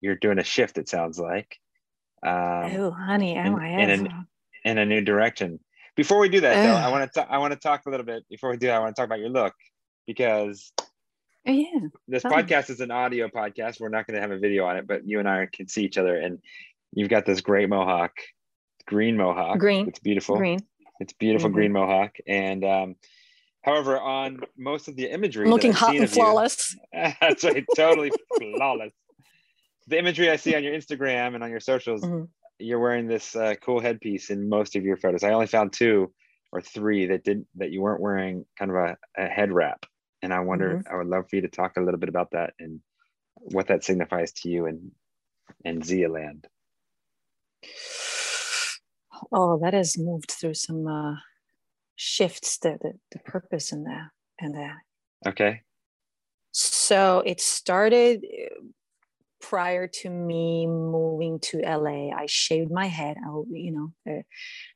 [0.00, 0.78] you're doing a shift.
[0.78, 1.58] It sounds like.
[2.26, 2.32] Um,
[2.76, 3.68] oh, honey, in, am I?
[3.68, 4.00] in, Yes.
[4.00, 5.60] a, in a new direction.
[5.96, 8.24] Before we do that, though, I want to I want to talk a little bit.
[8.30, 9.54] Before we do that, I want to talk about your look
[10.06, 10.72] because
[11.46, 11.88] Oh, yeah.
[12.06, 13.80] this podcast is an audio podcast.
[13.80, 15.84] We're not going to have a video on it, but you and I can see
[15.84, 16.38] each other, and
[16.92, 18.12] you've got this great mohawk,
[18.86, 19.58] green mohawk.
[19.58, 19.88] Green.
[19.88, 20.36] It's beautiful.
[20.36, 20.60] Green.
[21.00, 21.54] It's beautiful Mhm.
[21.54, 22.96] green mohawk, and um,
[23.62, 26.76] however, on most of the imagery, Looking hot and of you- flawless.
[26.92, 28.92] that's right, totally flawless.
[29.86, 32.28] The imagery I see on your Instagram and on your socials, Mhm.
[32.58, 35.24] you're wearing this uh, cool headpiece in most of your photos.
[35.24, 36.12] I only found two
[36.52, 39.86] or three that didn't that you weren't wearing kind of a, a head wrap,
[40.22, 42.54] and I wonder, I would love for you to talk a little bit about that
[42.58, 42.80] and
[43.34, 44.92] what that signifies to you and
[45.64, 46.46] and Zia Land.
[49.32, 51.16] Oh, that has moved through some uh,
[51.96, 52.58] shifts.
[52.58, 54.70] The, the the purpose in the and the
[55.26, 55.60] Okay,
[56.52, 58.62] So it started uh,
[59.40, 62.10] prior to me moving to LA.
[62.10, 64.22] I shaved my head, I, you know, uh,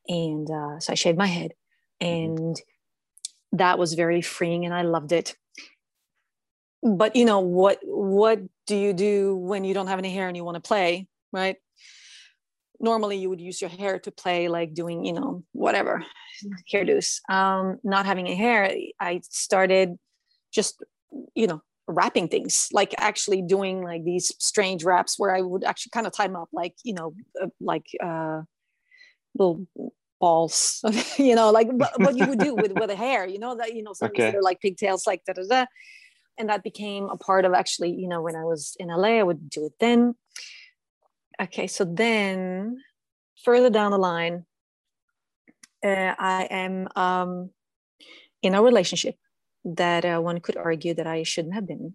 [0.09, 1.53] and uh, so I shaved my head,
[2.01, 2.57] and
[3.59, 5.37] that was very freeing, and I loved it.
[6.83, 7.79] But you know what?
[7.83, 11.09] What do you do when you don't have any hair and you want to play,
[11.33, 11.57] right?
[12.81, 16.05] Normally, you would use your hair to play, like doing, you know, whatever
[16.73, 17.21] hairdos.
[17.31, 19.99] Um, not having a hair, I started
[20.53, 20.83] just
[21.35, 25.91] you know wrapping things like actually doing like these strange wraps where i would actually
[25.91, 28.41] kind of tie them up like you know uh, like uh
[29.39, 29.67] little
[30.25, 30.59] balls
[31.29, 33.75] you know like what, what you would do with with a hair you know that
[33.77, 34.31] you know Okay.
[34.33, 35.67] they're like pigtails like da da da
[36.39, 39.23] and that became a part of actually you know when i was in la i
[39.23, 40.15] would do it then
[41.47, 42.79] okay so then
[43.47, 44.37] further down the line
[45.91, 47.51] uh, i am um
[48.45, 49.17] in a relationship
[49.65, 51.95] that uh, one could argue that I shouldn't have been.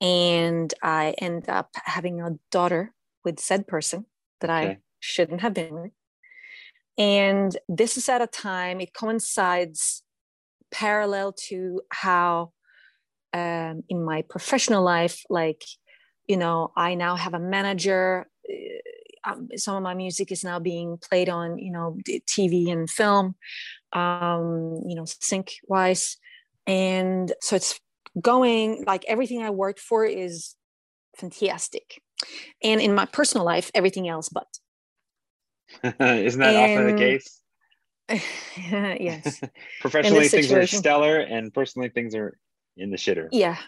[0.00, 2.92] And I end up having a daughter
[3.24, 4.06] with said person
[4.40, 5.92] that I shouldn't have been with.
[6.98, 10.02] And this is at a time, it coincides
[10.70, 12.52] parallel to how
[13.32, 15.62] um, in my professional life, like,
[16.26, 18.26] you know, I now have a manager.
[18.48, 22.88] uh, Um, some of my music is now being played on, you know, TV and
[22.88, 23.34] film,
[23.92, 26.16] um, you know, sync wise
[26.66, 27.80] and so it's
[28.20, 30.54] going like everything i worked for is
[31.16, 32.00] fantastic
[32.62, 34.46] and in my personal life everything else but
[36.00, 37.40] isn't that often the case?
[38.56, 39.40] yes
[39.80, 42.36] Professionally, things are stellar, and personally, things are
[42.76, 43.28] in the shitter.
[43.32, 43.58] yeah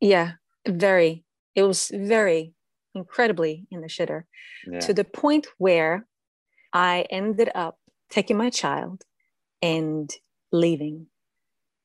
[0.00, 0.32] yeah
[0.66, 1.24] very
[1.54, 2.54] it was very
[2.94, 4.24] incredibly in the shitter
[4.66, 4.80] Yeah.
[4.80, 6.06] to the point where
[6.72, 7.78] i ended up
[8.10, 9.02] taking my child
[9.60, 10.10] and
[10.52, 11.06] leaving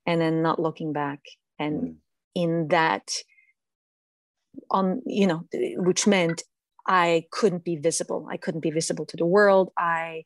[0.06, 1.20] and then not looking back
[1.58, 1.96] and Mm.
[2.36, 3.12] in that
[4.72, 5.42] on you know
[5.78, 6.44] which meant
[6.88, 8.28] i couldn't be visible.
[8.30, 9.72] I couldn't be visible to the world.
[9.78, 10.26] I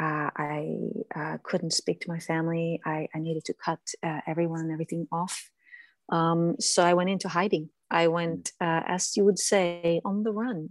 [0.00, 0.76] uh, i
[1.14, 2.80] uh, couldn't speak to my family.
[2.84, 5.50] I, I needed to cut uh, everyone and everything off.
[6.10, 7.70] Um, so i went into hiding.
[7.90, 10.70] I went uh, as you would say on the run.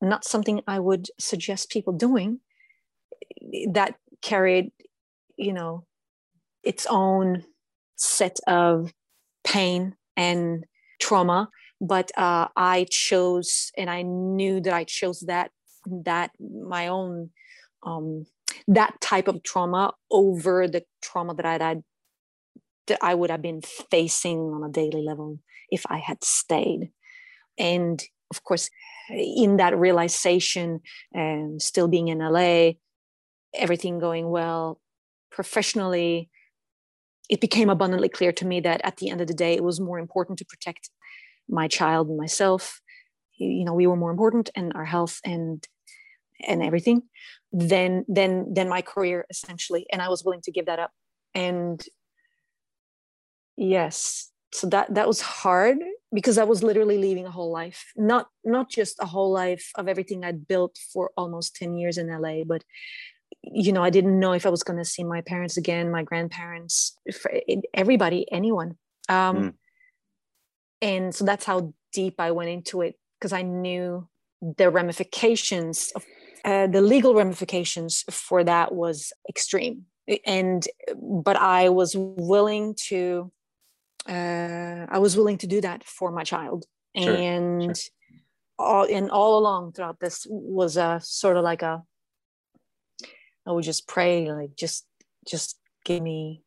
[0.00, 2.40] Not something i would suggest people doing
[3.72, 4.72] that carried
[5.36, 5.86] you know
[6.62, 7.44] its own
[7.96, 8.92] set of
[9.44, 10.64] pain and
[11.00, 11.48] trauma
[11.80, 15.50] but uh, i chose and i knew that i chose that
[15.86, 17.30] that my own
[17.82, 18.26] um,
[18.66, 21.82] that type of trauma over the trauma that i'd
[22.86, 23.60] that i would have been
[23.90, 25.38] facing on a daily level
[25.70, 26.90] if i had stayed.
[27.58, 28.70] And of course
[29.10, 30.80] in that realization
[31.12, 32.72] and still being in la
[33.54, 34.80] everything going well
[35.30, 36.28] professionally
[37.28, 39.80] it became abundantly clear to me that at the end of the day it was
[39.80, 40.90] more important to protect
[41.48, 42.80] my child and myself
[43.38, 45.66] you know we were more important and our health and
[46.46, 47.02] and everything
[47.52, 49.86] than than than my career essentially.
[49.92, 50.90] And i was willing to give that up.
[51.34, 51.82] And
[53.56, 55.78] yes so that that was hard
[56.12, 59.88] because i was literally leaving a whole life not not just a whole life of
[59.88, 62.62] everything i'd built for almost 10 years in la but
[63.42, 66.02] you know i didn't know if i was going to see my parents again my
[66.02, 66.96] grandparents
[67.74, 68.76] everybody anyone.
[69.08, 69.54] Um Mm.
[70.82, 74.06] And so that's how deep i went into it because i knew
[74.58, 76.04] the ramifications of
[76.44, 79.84] uh, the legal ramifications for that was extreme
[80.24, 83.32] and but i was willing to
[84.08, 86.64] uh, I was willing to do that for my child,
[86.96, 87.78] Sure, and
[88.58, 91.82] all and all along throughout this was a sort of like a.
[93.46, 94.86] I would just pray, like just
[95.26, 96.42] just give me,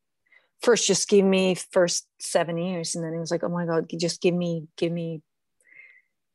[0.62, 3.90] first just give me first seven years, and then it was like, oh my god,
[3.98, 5.22] just give me, give me,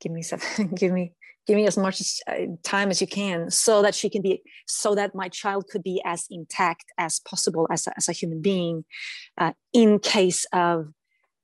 [0.00, 1.12] give me seven, give me,
[1.46, 4.94] give me as much uh, time as you can, so that she can be, so
[4.94, 8.84] that my child could be as intact as possible as a, as a human being,
[9.38, 10.92] uh, in case of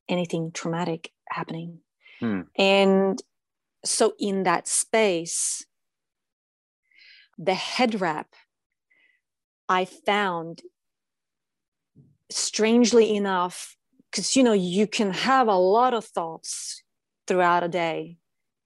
[0.08, 1.78] anything traumatic happening.
[2.18, 2.42] Hmm.
[2.56, 3.22] And
[3.84, 5.64] so, in that space,
[7.38, 8.34] the head wrap
[9.68, 10.62] I found,
[12.30, 13.76] strangely enough,
[14.10, 16.82] because you know, you can have a lot of thoughts
[17.26, 18.16] throughout a day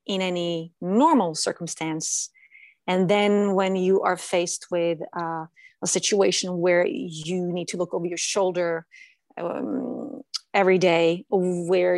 [0.06, 2.30] in any normal circumstance.
[2.86, 5.46] And then when you are faced with uh,
[5.82, 8.86] a situation where you need to look over your shoulder
[9.38, 10.20] um,
[10.52, 11.96] every day, where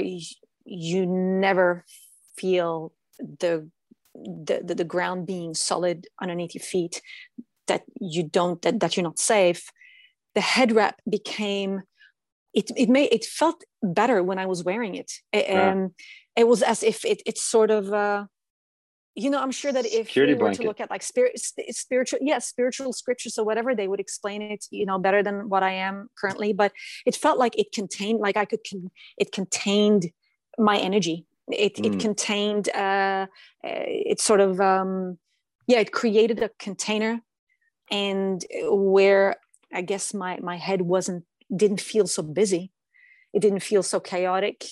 [0.64, 1.84] you never
[2.36, 3.68] feel the,
[4.14, 7.02] the the the ground being solid underneath your feet,
[7.66, 9.70] that you don't that, that you're not safe,
[10.36, 11.72] the head wrap became
[12.58, 13.58] it it made it felt
[14.00, 15.10] better when I was wearing it.
[15.38, 15.70] A- Yeah.
[15.72, 15.80] Um,
[16.40, 18.20] it was as if it it's sort of uh,
[19.22, 20.62] you know i'm sure that if Security we were blanket.
[20.62, 24.40] to look at like spirit sp- spiritual yeah spiritual scriptures or whatever they would explain
[24.54, 26.70] it you know better than what i am currently but
[27.08, 28.90] it felt like it contained like i could con-
[29.22, 30.02] it contained
[30.70, 31.18] my energy
[31.64, 32.00] it it Mm.
[32.06, 33.24] contained uh
[33.68, 34.92] uh, it sort of um
[35.70, 37.12] yeah it created a container
[37.90, 38.38] and
[38.96, 39.26] where
[39.72, 42.72] i guess my my head wasn't didn't feel so busy.
[43.32, 44.64] It didn't feel so chaotic.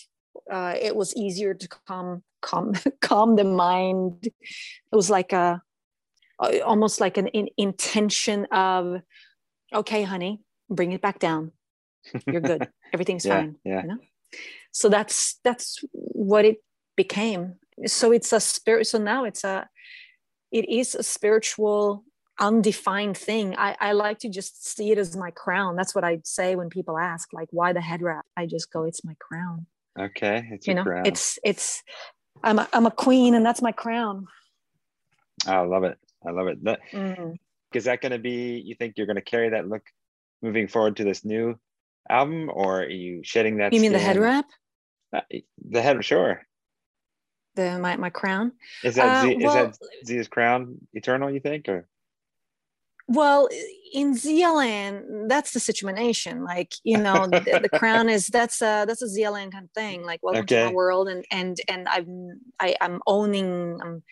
[0.51, 4.26] Uh, it was easier to calm calm calm the mind.
[4.26, 4.32] It
[4.92, 5.62] was like a
[6.64, 9.01] almost like an in, intention of
[9.72, 11.53] okay honey bring it back down.
[12.26, 12.68] You're good.
[12.92, 13.82] Everything's yeah, fine yeah.
[13.82, 13.99] you know?
[14.72, 16.62] So that's that's what it
[16.97, 17.55] became.
[17.86, 19.68] So it's a spirit so now it's a
[20.51, 22.05] it is a spiritual
[22.41, 26.18] undefined thing I, I like to just see it as my crown that's what i
[26.24, 29.66] say when people ask like why the head wrap i just go it's my crown
[29.99, 31.07] Okay, it's you your know crown.
[31.07, 31.82] it's it's
[32.43, 34.26] i'm a, I'm a queen and that's my crown
[35.47, 35.99] I love it.
[36.26, 36.64] I love it.
[36.64, 37.37] That, Mm.
[37.74, 38.62] is that going to be?
[38.64, 39.82] You think you're going to carry that look
[40.43, 41.59] moving forward to this new
[42.09, 43.72] album, or are you shedding that?
[43.74, 44.47] you mean the head wrap
[45.12, 45.20] Uh,
[45.70, 46.47] The head, sure.
[47.57, 51.30] the my, my crown Is that Uh, Z, well- is that Zia's crown eternal?
[51.30, 51.87] You think, or
[53.07, 53.49] well
[53.93, 59.03] in Zealand, that's the situation like you know the, the crown is that's a that's
[59.03, 62.75] a Zealand kind of thing like welcome to my world and and and i'm I,
[62.81, 64.03] i'm owning um,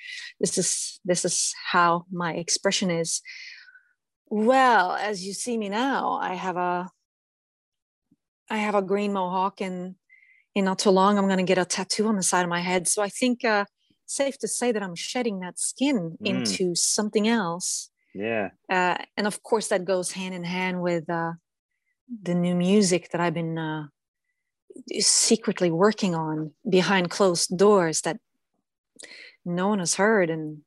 [0.40, 3.22] this is this is how my expression is.
[4.28, 6.90] Well as you see me now i have a
[8.50, 9.96] i have a green mohawk and
[10.54, 12.60] in not too long i'm going to get a tattoo on the side of my
[12.60, 12.88] head.
[12.88, 13.64] So i think uh
[14.06, 16.26] safe to say that i'm shedding that skin Mm.
[16.26, 21.32] into something else yeah, uh, and of course that goes hand in hand with uh,
[22.22, 23.86] the new music that i've been uh,
[25.00, 28.18] secretly working on behind closed doors that
[29.44, 30.30] no one has heard.
[30.30, 30.62] And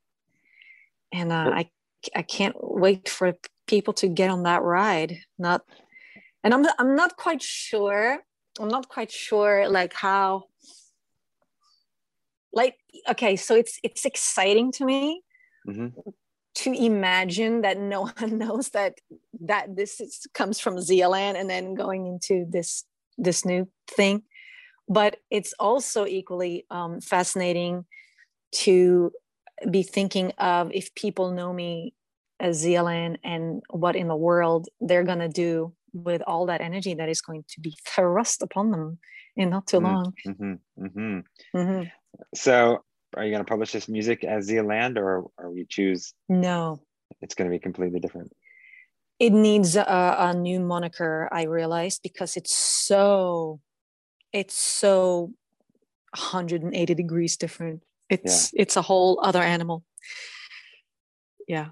[1.12, 1.70] and uh, i
[2.16, 3.34] i can't wait for
[3.68, 5.18] people to get on that ride.
[5.38, 5.62] Not
[6.44, 8.20] and i'm i'm not quite sure
[8.60, 10.44] i'm not quite sure like how
[12.54, 12.76] like
[13.10, 15.22] okay so it's it's exciting to me.
[15.66, 15.88] Hmm
[16.56, 18.96] to imagine that no one knows that
[19.42, 22.84] that this is, comes from Zealand and then going into this
[23.18, 24.24] this new thing
[24.88, 27.86] but it's also equally um, fascinating
[28.52, 29.12] to
[29.72, 31.94] be thinking of if people know me
[32.40, 36.94] as Zealand and what in the world they're going to do with all that energy
[36.94, 39.00] that is going to be thrust upon them
[39.36, 39.84] in not too Mm.
[39.84, 41.20] long hmm hmm
[41.56, 41.92] Mhm.
[42.34, 42.84] So,
[43.16, 46.82] are you going to publish this music as Zia Land, or are we choose no
[47.22, 48.32] it's going to be completely different?
[49.20, 53.60] it needs a, a new moniker i realized because it's so
[54.34, 55.32] it's so
[56.12, 59.84] 180 degrees different it's it's a whole other animal
[61.48, 61.70] yeah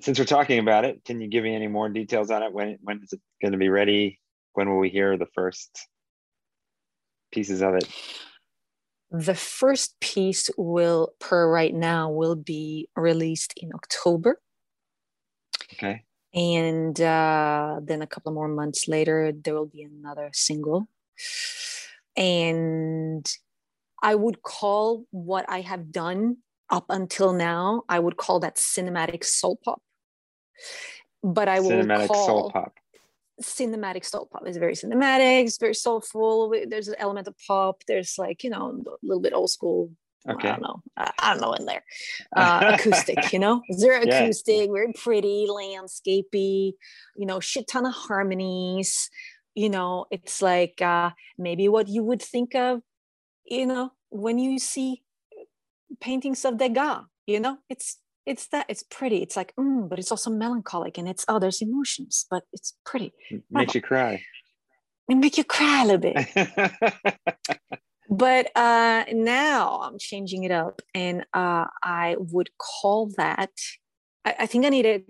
[0.00, 2.52] Since we're talking about it, can you give me any more details on it?
[2.52, 4.18] When when is it going to be ready?
[4.54, 5.70] When will we hear the first
[7.30, 7.86] pieces of it?
[9.12, 14.40] The first piece will per right now will be released in october
[15.74, 16.04] Okay.
[16.34, 20.88] and uh, then a couple more months later there will be another single
[22.16, 23.30] and
[24.02, 26.38] i would call what i have done
[26.70, 29.82] up until now i would call that cinematic soul pop
[31.22, 32.74] but i will Cinematic call soul pop.
[33.42, 34.42] Cinematic soul pop.
[34.46, 35.44] It's very cinematic.
[35.44, 36.54] It's very soulful.
[36.68, 37.82] There's an element of pop.
[37.86, 39.90] There's like you know a little bit old school.
[40.28, 40.48] Okay.
[40.48, 40.82] I don't know.
[40.96, 41.82] I, don't know in there.
[42.36, 44.22] Uh, acoustic, you know, very Yeah.
[44.22, 46.74] acoustic, very pretty, landscapey.
[47.16, 49.10] You know, shit ton of harmonies.
[49.54, 52.80] You know, it's like uh, maybe what you would think of,
[53.44, 55.02] you know, when you see
[56.00, 57.04] paintings of Degas.
[57.26, 59.22] You know, it's it's that it's pretty.
[59.22, 63.12] It's like, mm, but it's also melancholic, and it's oh, there's emotions, but it's pretty.
[63.50, 64.22] Makes you cry.
[65.08, 67.18] It make you cry a little bit.
[68.12, 73.50] but uh now i'm changing it up and uh i would call that
[74.24, 75.00] i, I think i need to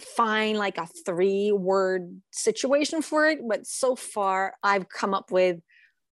[0.00, 5.60] find like a three word situation for it but so far i've come up with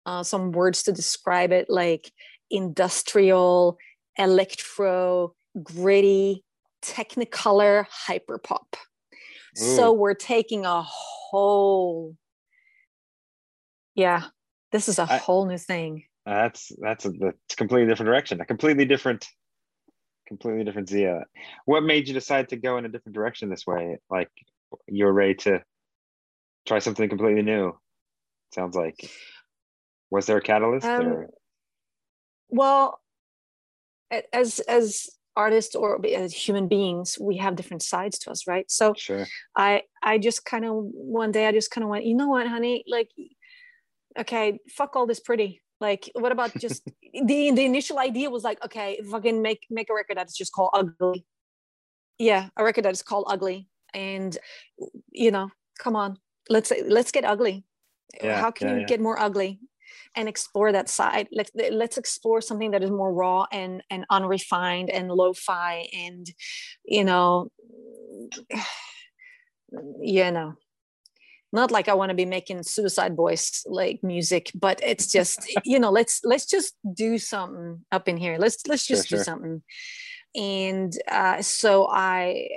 [0.05, 2.11] uh, some words to describe it like
[2.51, 3.79] industrial
[4.17, 6.45] electro gritty
[6.83, 8.75] technicolor hyperpop
[9.55, 12.15] so we're taking a whole
[13.97, 14.25] yeah
[14.71, 18.41] this is a I- whole new thing that's that's a, that's a completely different direction.
[18.41, 19.27] A completely different,
[20.27, 21.25] completely different Zia.
[21.65, 23.99] What made you decide to go in a different direction this way?
[24.11, 24.29] Like
[24.87, 25.63] you were ready to
[26.67, 27.79] try something completely new.
[28.55, 29.11] Sounds like.
[30.11, 30.87] Was there a catalyst?
[30.87, 31.27] Um,
[32.51, 33.01] well
[34.33, 35.09] as as
[35.45, 35.89] artists or
[36.25, 38.67] as human beings we have different sides to us right?
[38.79, 39.27] So Sure.
[39.57, 40.75] i i just kind of
[41.19, 42.77] one day i just kind of went you know what honey?
[42.97, 43.11] Like
[44.23, 44.47] okay
[44.79, 45.51] fuck all this pretty.
[45.81, 46.81] Like what about just
[47.31, 50.73] the the initial idea was like okay fucking make make a record that's just called
[50.81, 51.25] ugly.
[52.19, 53.69] Yeah a record that is called ugly.
[53.95, 54.33] And
[55.25, 55.47] you know
[55.79, 56.19] come on
[56.49, 57.57] let's let's get ugly.
[58.23, 58.93] Yeah, how can yeah, you yeah.
[58.93, 59.61] get more ugly
[60.17, 61.29] and explore that side.
[61.33, 66.27] Let's let's explore something that is more raw and and unrefined and lo-fi and
[66.85, 67.51] you know
[70.01, 70.55] you know
[71.53, 75.79] not like i want to be making suicide boys like music but it's just you
[75.79, 78.37] know let's let's just do something up in here.
[78.39, 79.25] Let's let's Sure, just do sure.
[79.25, 79.63] something.
[80.35, 82.49] And uh, so i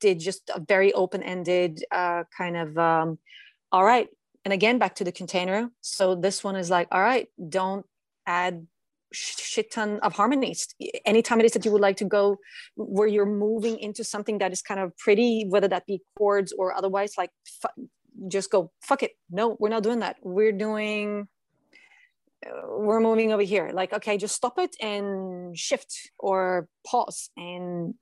[0.00, 3.18] did just a very open-ended uh, kind of um,
[3.70, 4.08] all right
[4.44, 5.70] and again back to the container.
[5.80, 7.84] So this one is like all right don't
[8.26, 8.66] add
[9.12, 10.68] sh- shit ton of harmonies.
[11.04, 12.38] Anytime it is that you would like to go
[12.76, 16.74] where you're moving into something that is kind of pretty whether that be chords or
[16.74, 17.30] otherwise like
[18.28, 19.12] just go fuck it.
[19.30, 20.16] No we're not doing that.
[20.22, 21.28] We're doing
[22.46, 23.70] uh, we're moving over here.
[23.72, 27.94] Like okay just stop it and shift or pause and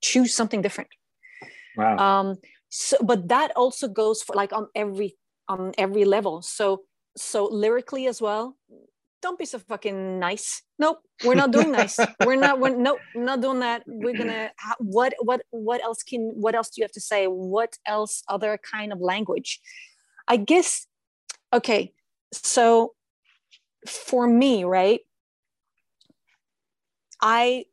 [0.00, 0.90] choose something different.
[1.76, 1.96] Wow.
[1.96, 2.36] um
[2.68, 5.16] so but that also goes for like on every
[5.48, 6.42] on every level.
[6.42, 6.82] So
[7.16, 8.56] so lyrically as well
[9.20, 10.62] don't be so fucking nice.
[10.78, 11.98] Nope we're not doing nice.
[12.24, 13.84] We're not we're nope not doing that.
[13.86, 17.26] We're gonna what what what else can what else do you have to say?
[17.26, 19.60] What else other kind of language?
[20.26, 20.86] I guess
[21.52, 21.92] okay
[22.32, 22.94] so
[23.86, 25.00] for me right
[27.20, 27.64] i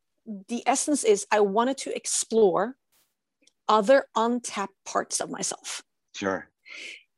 [0.47, 2.75] the essence is i wanted to explore
[3.67, 5.83] other untapped parts of myself.
[6.15, 6.48] sure.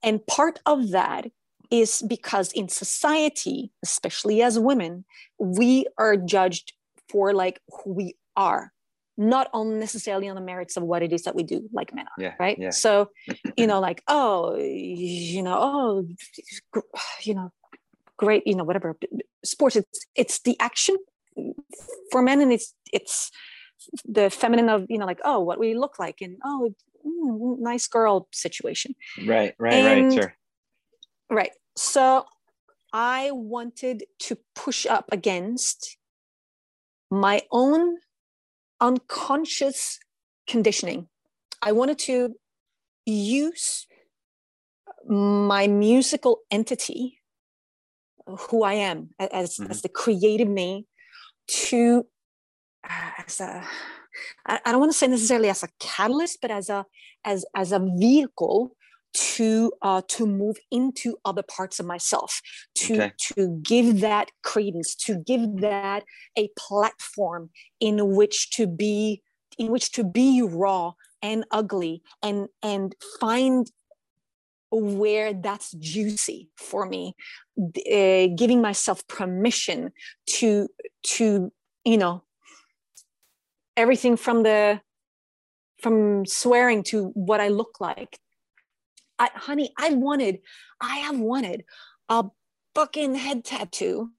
[0.03, 1.27] And part of that
[1.69, 5.05] is because in society, especially as women,
[5.39, 6.73] we are judged
[7.09, 8.73] for like who we are,
[9.17, 12.05] not on necessarily on the merits of what it is that we do, like men
[12.07, 12.33] are, Yeah.
[12.39, 12.57] right?
[12.59, 12.71] Yeah.
[12.71, 13.09] So,
[13.57, 16.07] you know, like, oh, you know, oh,
[17.23, 17.51] you know,
[18.17, 18.97] great, you know, whatever.
[19.43, 20.97] Sports, it's it's the action
[22.11, 23.31] for men, and it's it's
[24.05, 26.71] the feminine of you know like oh what we look like and oh
[27.05, 28.95] mm, nice girl situation
[29.25, 29.53] Right.
[29.59, 29.73] Right.
[29.73, 30.13] And- right.
[30.13, 30.33] Sure.
[31.29, 32.25] right so
[32.93, 35.97] i wanted to push up against
[37.09, 37.97] my own
[38.79, 39.99] unconscious
[40.47, 41.07] conditioning
[41.61, 42.35] i wanted to
[43.05, 43.85] use
[45.07, 47.19] my musical entity
[48.49, 49.69] who i am as, Mhm.
[49.69, 50.85] as the creative me
[51.47, 52.07] to
[52.83, 53.67] uh, as a
[54.47, 56.85] I, I don't want to say necessarily as a catalyst but as a
[57.25, 58.75] as as a vehicle
[59.13, 62.41] to uh to move into other parts of myself
[62.75, 63.11] to Okay.
[63.35, 66.03] to give that credence to give that
[66.37, 67.49] a platform
[67.79, 69.21] in which to be
[69.57, 73.71] in which to be raw and ugly and and find
[74.71, 77.13] where that's juicy for me
[77.59, 79.91] uh, giving myself permission
[80.25, 80.69] to
[81.03, 81.51] to
[81.83, 82.23] you know
[83.77, 84.81] everything from the
[85.81, 88.19] from swearing to what i look like.
[89.19, 90.39] I, honey i wanted
[90.79, 91.63] i have wanted
[92.09, 92.25] a
[92.75, 94.09] fucking head tattoo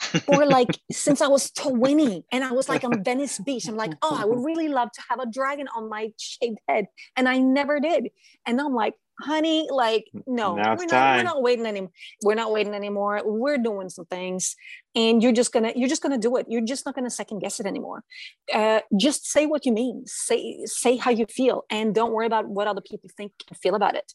[0.00, 3.68] for like since i was 20 and i was like on venice beach.
[3.68, 6.86] I'm like oh i would really love to have a dragon on my shaved head.
[7.16, 8.10] And i never did.
[8.46, 11.92] And i'm like honey, like no, Now we're not, we're not waiting anymore.
[12.24, 13.20] We're not waiting anymore.
[13.24, 14.56] We're doing some things,
[14.94, 16.46] and you're just gonna you're just gonna do it.
[16.48, 18.04] You're just not gonna second guess it anymore.
[18.52, 20.04] Uh, just say what you mean.
[20.06, 23.74] Say say how you feel, and don't worry about what other people think and feel
[23.74, 24.12] about it.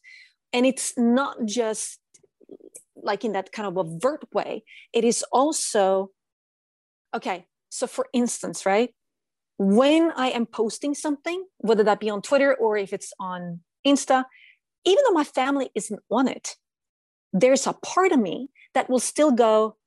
[0.54, 2.00] And it's not just
[2.96, 4.64] like in that kind of overt way.
[4.94, 6.12] It is also
[7.16, 7.48] okay.
[7.70, 8.94] So for instance, right
[9.58, 14.26] when I am posting something, whether that be on Twitter or if it's on Insta,
[14.88, 16.56] even though my family isn't on it,
[17.34, 19.78] there's a part of me that will still go,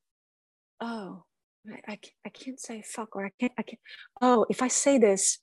[0.79, 1.23] oh,
[1.67, 3.79] I, I, I can't say fuck or I can't, I can't,
[4.21, 5.39] oh, if I say this,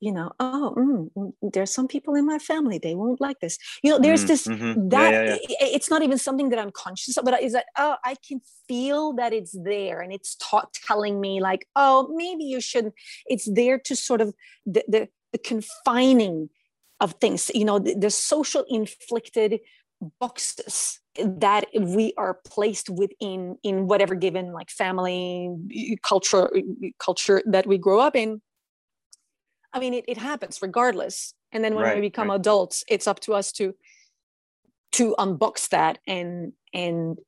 [0.00, 3.58] you know, oh, mm, mm, there's some people in my family, they won't like this.
[3.82, 4.90] You know, there's Mm, this, mhm.
[4.90, 5.34] That yeah, yeah.
[5.60, 8.40] i- it's not even something that I'm conscious of, but is that, oh, I can
[8.68, 12.94] feel that it's there and it's taught telling me like, oh, maybe you shouldn't.
[13.26, 14.34] It's there to sort of
[14.66, 16.48] the, the, the confining
[17.00, 19.60] of things, you know, the, the social inflicted
[20.20, 25.50] boxes that we are placed within in whatever given like family
[26.02, 26.50] culture
[26.98, 28.40] culture that we grow up in
[29.72, 32.36] i mean it, it happens regardless and then when we become right.
[32.36, 33.74] adults it's up to us to
[34.92, 37.18] to unbox that and and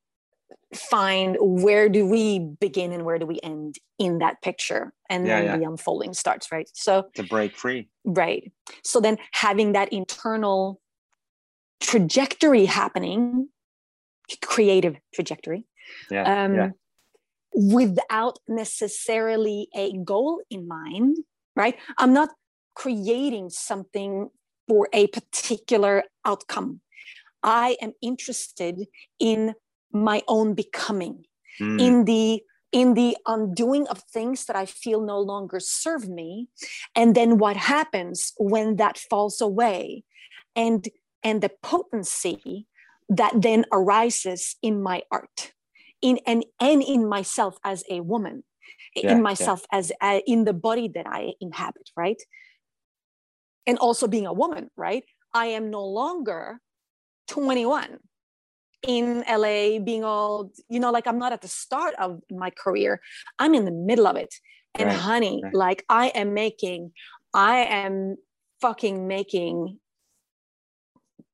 [0.74, 5.40] find where do we begin and where do we end in that picture and Yeah,
[5.40, 5.56] then yeah.
[5.56, 7.88] the unfolding starts right so to break free.
[8.04, 8.52] Right.
[8.84, 10.80] So then having that internal
[11.80, 13.48] trajectory happening,
[14.42, 15.64] creative trajectory,
[16.10, 16.44] Yeah.
[16.44, 16.70] um, yeah.
[17.54, 21.16] without necessarily a goal in mind,
[21.56, 21.76] right?
[21.98, 22.30] I'm not
[22.74, 24.30] creating something
[24.68, 26.80] for a particular outcome.
[27.42, 28.86] I am interested
[29.18, 29.54] in
[29.92, 31.24] my own becoming
[31.60, 36.48] Mm, in the in the undoing of things that i feel no longer serve me.
[36.94, 40.04] And then what happens when that falls away
[40.56, 40.88] and
[41.22, 42.66] and the potency
[43.08, 45.52] that then arises in my art
[46.00, 48.44] in and and in myself as a woman
[48.94, 49.12] Yeah, yeah.
[49.14, 52.22] in myself as a, in the body that i inhabit right?
[53.66, 55.04] And also being a woman right?
[55.34, 56.60] I am no longer
[57.28, 57.98] 21
[58.86, 63.00] in LA being all, you know, like I'm not at the start of my career.
[63.38, 64.34] I'm in the middle of it.
[64.78, 65.54] And Right, honey, right.
[65.54, 66.92] like I am making,
[67.34, 68.16] I am
[68.60, 69.78] fucking making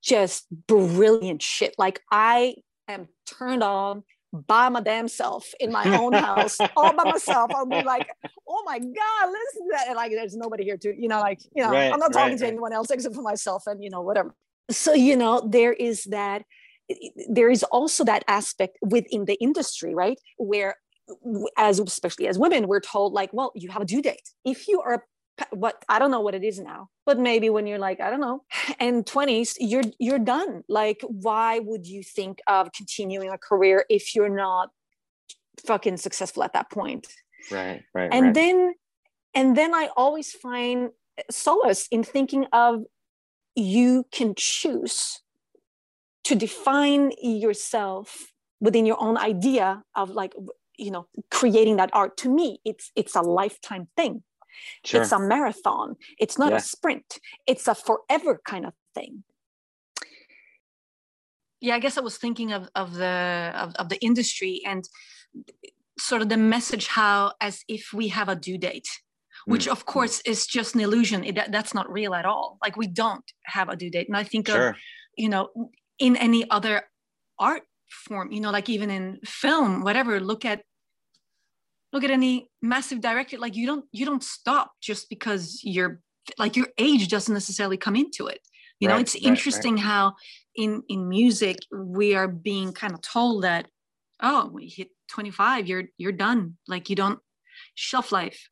[0.02, 1.74] just brilliant shit.
[1.78, 2.56] Like I
[2.88, 7.50] am turned on by my damn self in my own house, all by myself.
[7.54, 8.08] I'll be like,
[8.48, 9.88] oh my God, listen to that.
[9.88, 12.38] And like there's nobody here to, you know, like, you know, Right, I'm not talking
[12.38, 14.34] to anyone else except for myself and you know, whatever.
[14.70, 16.42] So, you know, there is that
[17.28, 20.18] there is also that aspect within the industry, right?
[20.38, 20.76] Where,
[21.56, 24.30] as especially as women, we're told like, well, you have a due date.
[24.44, 25.04] If you are
[25.50, 28.20] what I don't know what it is now, but maybe when you're like, I don't
[28.20, 28.42] know,
[28.80, 30.62] and 20s, you're you're done.
[30.68, 34.70] Like, why would you think of continuing a career if you're not
[35.66, 37.06] fucking successful at that point?
[37.50, 37.82] Right.
[37.94, 38.08] Right.
[38.12, 38.34] and right.
[38.34, 38.74] then
[39.34, 40.90] and then i always find
[41.30, 42.82] solace in thinking of
[43.54, 45.20] you can choose
[46.26, 50.32] to define yourself within your own idea of like
[50.84, 52.16] you know creating that art.
[52.22, 54.22] To me it's it's a lifetime thing.
[54.84, 55.02] Sure.
[55.02, 55.96] it's a marathon.
[56.18, 56.58] It's not Yeah.
[56.58, 57.08] a sprint.
[57.46, 59.22] It's a forever kind of thing.
[61.60, 63.16] Yeah i guess i was thinking of of the
[63.62, 64.82] of, of the industry and
[65.98, 68.88] sort of the message how as if we have a due date
[69.46, 71.22] which Mm, of course is just an illusion.
[71.28, 72.58] It, that- that's not real at all.
[72.64, 74.06] Like we don't have a due date.
[74.08, 74.74] And i think of
[75.22, 75.44] you know
[75.98, 76.82] in any other
[77.38, 80.62] art form you know like even in film whatever look at
[81.92, 86.00] look at any massive director like you don't you don't stop just because you're
[86.38, 88.40] like your age doesn't necessarily come into it.
[88.80, 89.30] You know it's right, right.
[89.30, 90.14] interesting how
[90.54, 93.68] in in music we are being kind of told that
[94.22, 96.56] oh we hit 25 you're you're done.
[96.68, 97.20] Like you don't
[97.74, 98.48] shelf life.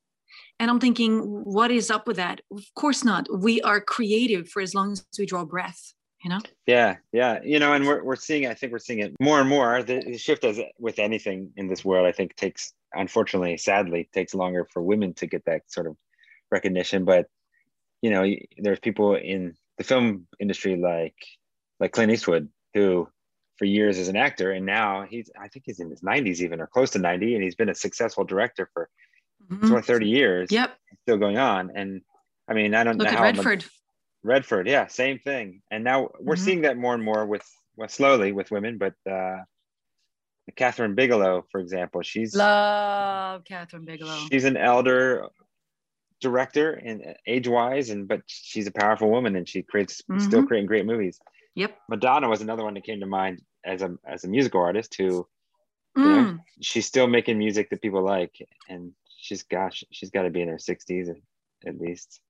[0.59, 2.41] And i'm thinking what is up with that?
[2.51, 3.27] Of course not.
[3.31, 5.93] We are creative for as long as we draw breath
[6.25, 7.41] you know Yeah, yeah.
[7.45, 8.47] You know, and we're we're seeing.
[8.47, 9.83] I think we're seeing it more and more.
[9.83, 14.35] The, the shift, as with anything in this world, I think takes, unfortunately, sadly, takes
[14.35, 15.97] longer for women to get that sort of
[16.51, 17.05] recognition.
[17.05, 17.27] But
[18.03, 18.25] you know,
[18.59, 21.17] there's people in the film industry like
[21.79, 23.07] like Clint Eastwood who,
[23.59, 26.61] for years, is an actor, and now he's I think he's in his 90s even
[26.61, 28.89] or close to 90, and he's been a successful director for
[29.51, 29.69] Mhm.
[29.69, 30.51] 20, 30 years.
[30.51, 30.71] yep
[31.03, 31.71] still going on.
[31.77, 32.01] And
[32.49, 33.69] I mean, I don't look know at how much-
[34.25, 35.63] redford yeah, same thing.
[35.71, 36.39] And now we're Mhm.
[36.39, 37.47] seeing that more and more with,
[37.77, 39.45] well, slowly with women, but uh,
[40.57, 45.27] Kathryn Bigelow, for example, she's love kathryn bigelow she's an elder
[46.21, 50.47] director and age wise, and but she's a powerful woman and she creates still Mhm.
[50.47, 51.21] creating great movies.
[51.55, 51.79] Yep.
[51.89, 55.27] Madonna was another one that came to mind as a as a musical artist who
[55.97, 56.41] you know, Mm.
[56.61, 58.35] she's still making music that people like,
[58.69, 61.09] and she's gosh, she's got to be in her sixties
[61.67, 62.21] at least.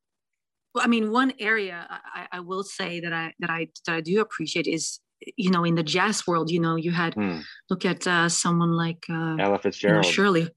[0.74, 4.00] Well, I mean, one area I, I will say that I that I that I
[4.00, 5.00] do appreciate is
[5.36, 7.40] you know in the jazz world, you know, you had Hmm.
[7.70, 10.04] look at uh, someone like uh, Ella you know, Fitzgerald.
[10.06, 10.48] Shirley,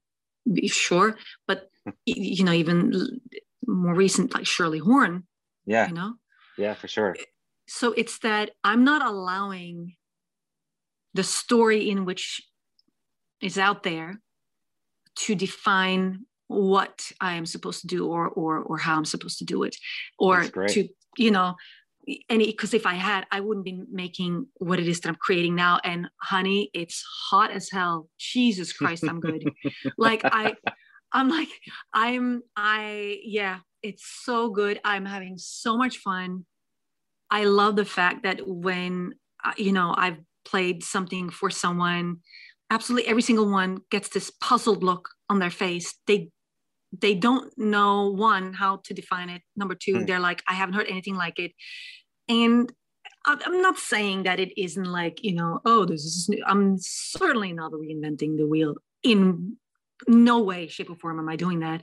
[0.52, 1.16] be- sure,
[1.46, 1.68] but
[2.06, 3.20] you know even
[3.66, 5.26] more recent like Shirley Horn,
[5.66, 6.14] Yeah, you know.
[6.56, 7.16] yeah, for sure.
[7.68, 9.94] So it's that I'm not allowing
[11.14, 12.40] the story in which
[13.40, 14.20] is out there
[15.16, 19.44] to define what I am supposed to do or or or how I'm supposed to
[19.44, 19.76] do it.
[20.18, 21.54] Or to you know
[22.28, 25.54] and because if I had I wouldn't be making what it is that I'm creating
[25.54, 25.78] now.
[25.84, 28.08] And honey it's hot as hell.
[28.18, 29.50] Jesus Christ I'm good.
[29.98, 30.54] Like I
[31.12, 31.48] I'm like
[31.92, 34.80] I'm I yeah it's so good.
[34.84, 36.46] I'm having so much fun.
[37.30, 42.18] I love the fact that when uh, you know I've played something for someone,
[42.70, 45.94] absolutely every single one gets this puzzled look on their face.
[46.06, 46.30] They
[46.92, 49.42] they don't know one how to define it.
[49.56, 50.04] Number two, Hmm.
[50.06, 51.52] they're like, I haven't heard anything like it,
[52.28, 52.72] and
[53.26, 56.42] I'm not saying that it isn't like you know, oh, this is new.
[56.46, 59.56] I'm certainly not reinventing the wheel in
[60.06, 61.82] no way, shape, or form am I doing that.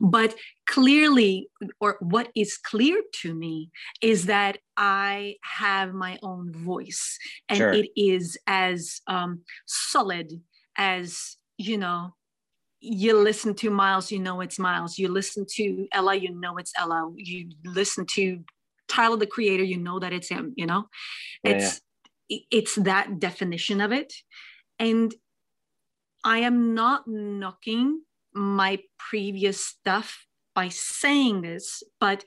[0.00, 0.34] But
[0.68, 1.48] clearly,
[1.80, 3.70] or what is clear to me
[4.02, 7.72] is that I have my own voice and Sure.
[7.72, 10.30] it is as um, solid
[10.76, 12.14] as, you know,
[12.84, 14.98] you listen to Miles, you know it's Miles.
[14.98, 17.10] You listen to Ella, you know it's Ella.
[17.16, 18.44] You listen to
[18.88, 20.88] Tyler, the creator, you know that it's him, you know?
[21.42, 21.80] Yeah, it's
[22.30, 24.12] i- it's that definition of it.
[24.78, 25.14] And
[26.24, 28.02] I am not knocking
[28.34, 32.24] my previous stuff by saying this, but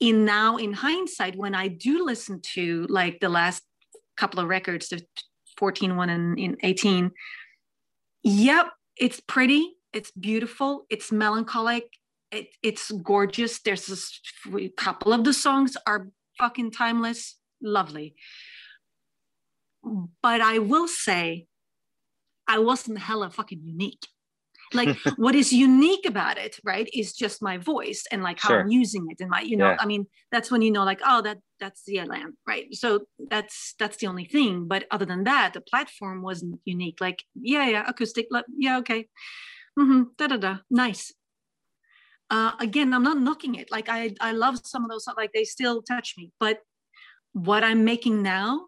[0.00, 3.62] in now in hindsight, when I do listen to like the last
[4.16, 5.04] couple of records, the
[5.58, 7.10] 14 one and in 18,
[8.22, 11.84] yep, it's pretty, it's beautiful, it's melancholic,
[12.30, 13.60] it, it's gorgeous.
[13.60, 14.20] There's
[14.54, 18.14] a couple of the songs are fucking timeless, lovely.
[20.22, 21.46] But I will say,
[22.46, 24.06] I wasn't hella fucking unique.
[24.74, 28.68] Like what is unique about it, right, is just my voice and like how I'm
[28.68, 29.76] using it and my, you know, Yeah.
[29.80, 32.66] I mean, that's when you know, like, oh, that that's the land, right?
[32.74, 34.68] So that's that's the only thing.
[34.68, 37.00] But other than that, the platform wasn't unique.
[37.00, 39.08] Like, yeah, yeah, acoustic, like, yeah, okay,
[39.78, 41.12] mm-hmm, da da da, nice.
[42.30, 43.70] Uh, again, I'm not knocking it.
[43.70, 46.30] Like I I love some of those, like they still touch me.
[46.38, 46.60] But
[47.32, 48.66] what I'm making now,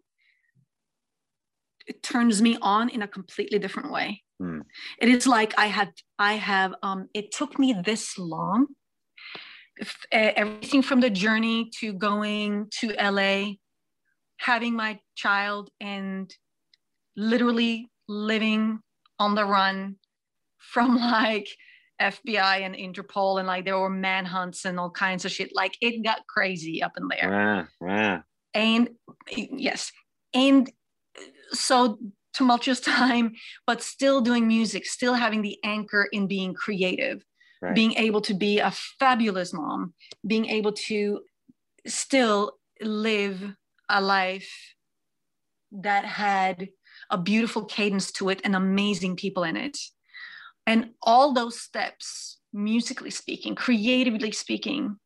[1.86, 4.22] it turns me on in a completely different way.
[4.40, 4.60] Hmm.
[4.98, 8.68] It is like I had I have um it took me this long.
[10.12, 13.52] Everything from the journey to going to LA,
[14.38, 16.34] having my child and
[17.16, 18.80] literally living
[19.18, 19.96] on the run
[20.58, 21.48] from like
[22.00, 25.50] FBI and Interpol and like there were manhunts and all kinds of shit.
[25.54, 28.22] Like it got crazy up in there Wow, wow.
[28.54, 28.88] and
[29.28, 29.92] yes
[30.32, 30.70] and
[31.52, 31.98] so
[32.32, 33.32] tumultuous time
[33.66, 37.22] but still doing music still having the anchor in being creative
[37.62, 37.74] Right.
[37.74, 39.92] being able to be a fabulous mom
[40.26, 41.20] being able to
[41.86, 43.54] still live
[43.90, 44.50] a life
[45.70, 46.70] that had
[47.10, 49.76] a beautiful cadence to it and amazing people in it
[50.66, 54.96] and all those steps musically speaking creatively speaking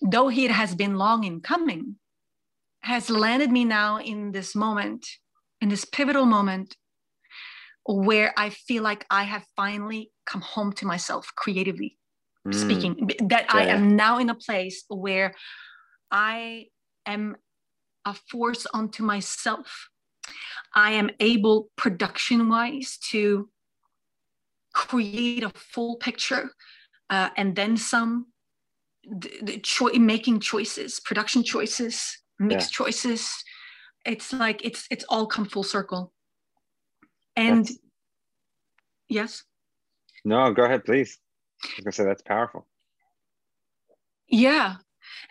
[0.00, 1.96] though it has been long in coming,
[2.80, 5.06] has landed me now in this moment,
[5.60, 6.76] in this pivotal moment
[7.84, 11.98] where I feel like I have finally come home to myself creatively
[12.46, 15.34] Mm, speaking, that I am now in a place where
[16.10, 16.66] I
[17.04, 17.36] am
[18.04, 19.88] a force unto myself.
[20.74, 23.50] I am able, production wise, to
[24.72, 26.50] create a full picture
[27.10, 28.26] uh, and then some
[29.04, 33.42] the, the choi- making choices production choices mixed choices
[34.08, 36.12] it's like it's it's all come full circle.
[37.36, 37.78] And That's-
[39.08, 39.44] yes?
[40.24, 41.18] No, go ahead, please.
[41.64, 42.66] I was gonna say that's powerful.
[44.28, 44.76] yeah.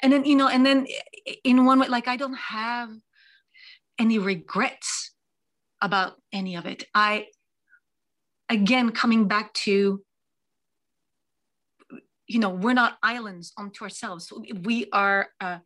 [0.01, 0.87] And then you know and then
[1.43, 2.89] in one way like i don't have
[3.99, 5.13] any regrets
[5.81, 6.85] about any of it.
[6.93, 7.27] I
[8.49, 10.01] again coming back to
[12.27, 14.31] you know we're not islands unto ourselves.
[14.63, 15.59] We are uh,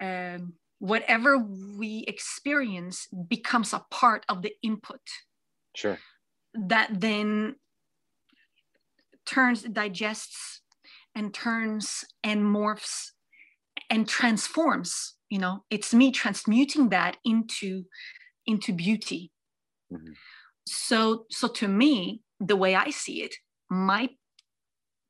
[0.00, 5.00] um, whatever we experience becomes a part of the input
[5.76, 5.96] Sure.
[6.54, 7.54] that then
[9.24, 10.62] turns digests
[11.14, 13.12] and turns and morphs
[13.90, 17.84] and transforms you know it's me transmuting that into
[18.46, 19.30] into beauty
[19.92, 20.16] Mhm.
[20.66, 23.34] so so to me the way i see it
[23.70, 24.08] my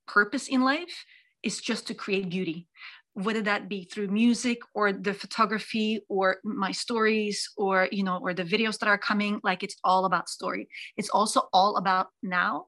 [0.06, 1.04] purpose in life
[1.42, 2.68] is just to create beauty
[3.14, 8.32] whether that be through music or the photography or my stories or you know or
[8.32, 10.68] the videos that are coming like it's all about story.
[10.96, 12.66] It's also all about now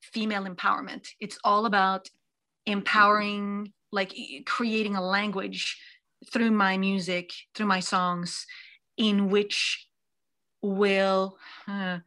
[0.00, 1.08] female empowerment.
[1.20, 2.08] It's all about
[2.66, 4.14] empowering like
[4.46, 5.80] creating a language
[6.32, 8.46] through my music through my songs
[8.96, 9.86] in which
[10.62, 11.36] will
[11.68, 11.98] uh,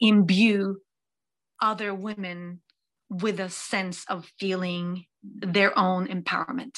[0.00, 0.76] imbue
[1.60, 2.60] other women
[3.08, 6.76] with a sense of feeling their own empowerment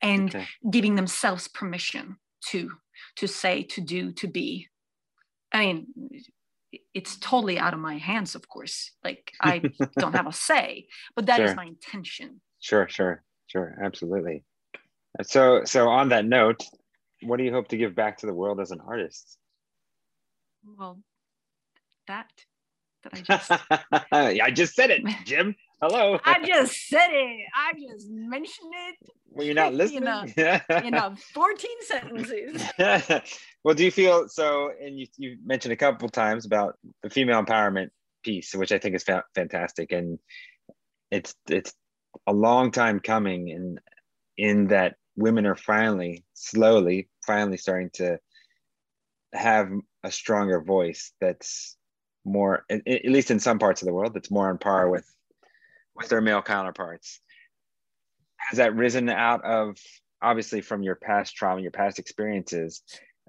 [0.00, 0.46] and Okay.
[0.70, 2.16] giving themselves permission
[2.48, 2.72] to
[3.16, 4.68] to say to do to be
[5.52, 5.86] i mean
[6.94, 9.62] it's totally out of my hands of course like i
[9.98, 11.56] don't have a say but that is Sure.
[11.56, 14.44] my intention Sure, sure, sure, absolutely.
[15.22, 16.62] So, so on that note,
[17.22, 19.36] what do you hope to give back to the world as an artist?
[20.64, 21.02] well
[22.06, 22.30] that
[23.02, 23.50] that i just
[24.42, 25.54] I just said it, Jim.
[25.80, 26.18] Hello.
[26.24, 30.04] i just said it i just mentioned it Were you not you listening?
[30.04, 30.24] know,
[30.84, 32.62] in uh, 14 sentences
[33.64, 34.70] well, do you feel so?
[34.80, 37.90] And you you mentioned a couple times about the female empowerment
[38.24, 40.18] piece, which I think is fa- fantastic, and
[41.10, 41.72] it's it's
[42.26, 43.78] a long time coming, in
[44.36, 48.18] in that women are finally, slowly, finally starting to
[49.32, 49.70] have
[50.02, 51.76] a stronger voice that's
[52.24, 55.06] more, at, at least in some parts of the world, that's more on par with
[55.94, 57.20] with their male counterparts.
[58.36, 59.76] Has that risen out of
[60.20, 62.82] obviously from your past trauma, your past experiences,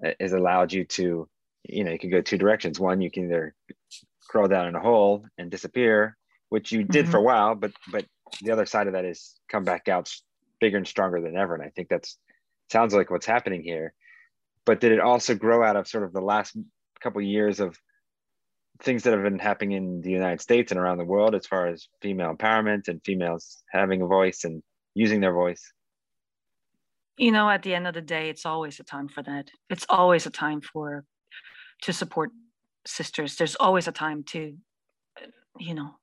[0.04, 1.28] uh, has allowed you to,
[1.64, 2.80] you know, you can go two directions.
[2.80, 3.54] One, you can either
[4.28, 6.16] crawl down in a hole and disappear,
[6.48, 7.10] which you did Mhm.
[7.10, 8.06] for a while, but but
[8.42, 10.12] the other side of that is come back out
[10.60, 11.54] bigger and stronger than ever.
[11.54, 12.18] And I think that's
[12.70, 13.92] sounds like what's happening here.
[14.64, 16.56] But did it also grow out of sort of the last
[17.00, 17.78] couple years of
[18.80, 21.66] things that have been happening in the United States and around the world as far
[21.66, 24.62] as female empowerment and females having a voice and
[24.94, 25.72] using their voice?
[27.16, 29.50] you know at the end of the day it's always a time for that.
[29.70, 31.04] It's always a time for
[31.82, 32.30] to support
[32.86, 33.36] sisters.
[33.36, 34.56] There's always a time to
[35.58, 35.96] you know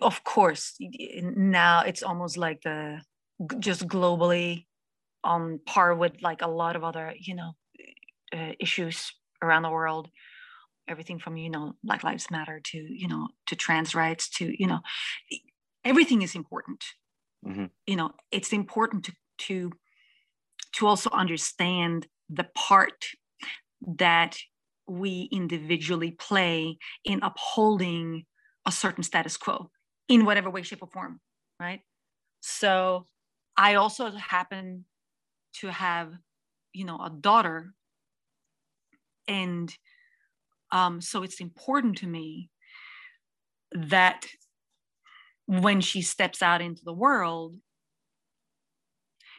[0.00, 3.00] of course now it's almost like the
[3.58, 4.66] just globally
[5.24, 7.52] on par with like a lot of other you know
[8.32, 9.12] uh, issues
[9.42, 10.08] around the world
[10.90, 14.66] everything from you know black lives matter to you know to trans rights to you
[14.68, 14.80] know
[15.84, 16.84] everything is important
[17.42, 17.70] Mhm.
[17.86, 19.72] you know it's important to to
[20.72, 23.06] to also understand the part
[23.82, 24.38] that
[24.88, 28.26] we individually play in upholding
[28.66, 29.70] a certain status quo
[30.08, 31.20] in whatever way shape or form
[31.60, 31.82] right
[32.40, 33.08] so
[33.56, 34.86] i also happen
[35.54, 36.14] to have
[36.74, 37.74] you know a daughter
[39.28, 39.76] and
[40.72, 42.50] um, so it's important to me
[43.72, 44.26] that
[45.46, 47.56] when she steps out into the world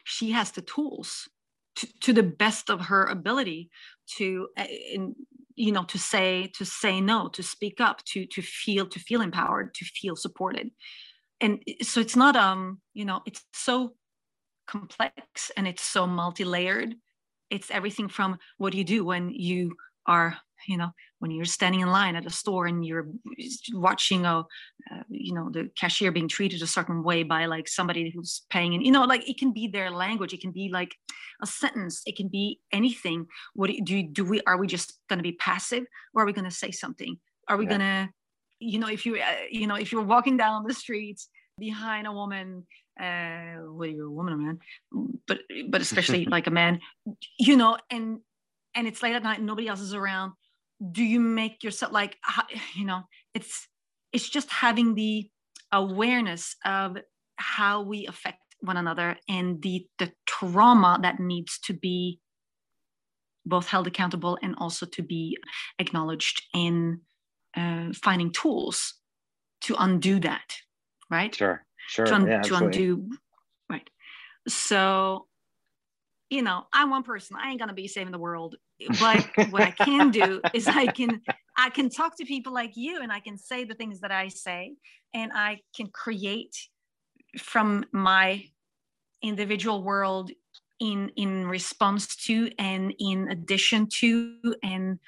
[0.04, 1.28] she has the tools
[1.76, 3.70] to, to the best of her ability
[4.16, 5.14] to uh, in,
[5.54, 9.20] you know to say to say no to speak up to to feel to feel
[9.20, 10.70] empowered to feel supported.
[11.40, 13.94] And so it's not um you know it's so
[14.66, 16.94] complex and it's so multi-layered.
[17.50, 19.76] It's everything from what do you do when you
[20.06, 20.90] are you know
[21.22, 23.06] when you're standing in line at a store and you're
[23.74, 24.40] watching a
[24.90, 28.74] uh, you know the cashier being treated a certain way by like somebody who's paying
[28.74, 30.32] and you know like it can be their language.
[30.34, 30.96] It can be like
[31.40, 32.02] a sentence.
[32.06, 33.26] It can be anything.
[33.54, 36.26] What do you- do, do we are we just going to be passive or are
[36.26, 37.16] we going to say something?
[37.48, 37.70] Are we Yeah.
[37.74, 38.08] going to
[38.58, 42.12] you know if you uh, you know if you're walking down the streets behind a
[42.12, 42.66] woman
[43.00, 44.58] uh whether you're a woman or man
[45.28, 45.38] but
[45.70, 46.80] but especially like a man
[47.38, 48.18] you know and
[48.74, 50.32] and it's late at night and nobody else is around
[50.90, 52.16] do you make yourself like
[52.74, 53.02] you know
[53.34, 53.68] it's
[54.12, 55.30] it's just having the
[55.72, 56.98] awareness of
[57.36, 62.20] how we affect one another and the the trauma that needs to be
[63.44, 65.36] both held accountable and also to be
[65.80, 67.00] acknowledged in
[67.56, 68.94] uh, finding tools
[69.60, 70.54] to undo that
[71.12, 71.34] right?
[71.34, 72.06] Sure, sure.
[72.06, 73.08] to, un- yeah, to undo
[73.70, 73.88] right.
[74.48, 75.26] So
[76.32, 77.36] you know i'm one person.
[77.38, 78.56] I ain't gonna be saving the world.
[78.98, 81.20] But what i can do is i can
[81.56, 84.26] i can talk to people like you and i can say the things that i
[84.26, 84.74] say
[85.14, 86.56] and i can create
[87.38, 88.44] from my
[89.22, 90.32] individual world
[90.80, 94.98] in in response to and in addition to and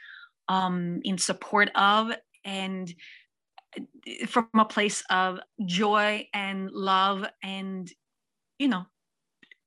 [0.49, 2.13] um in support of
[2.45, 2.95] and
[3.77, 7.91] uh, from a place of joy and love and
[8.61, 8.85] you know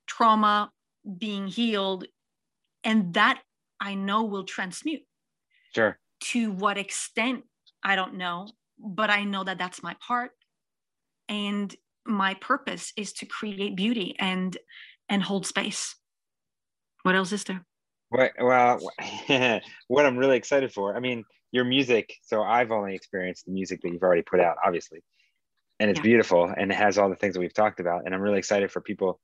[0.06, 0.72] trauma
[1.18, 2.06] being healed
[2.84, 3.42] and that
[3.80, 5.04] i know will transmute
[5.74, 5.98] Sure.
[6.20, 7.44] to what extent
[7.84, 8.48] i don't know
[8.80, 10.32] but i know that that's my part
[11.30, 14.58] and my purpose is to create beauty and
[15.10, 15.96] and hold space
[17.04, 17.66] what else is there
[18.10, 18.80] What, well,
[19.88, 22.14] what I'm really excited for, I mean, your music.
[22.24, 25.04] So I've only experienced the music that you've already put out, obviously,
[25.80, 26.04] and it's Yeah.
[26.04, 28.06] beautiful and it has all the things that we've talked about.
[28.06, 29.20] And I'm really excited for people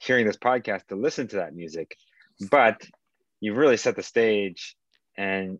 [0.00, 1.94] hearing this podcast to listen to that music.
[2.50, 2.82] But
[3.40, 4.76] you've really set the stage
[5.16, 5.58] and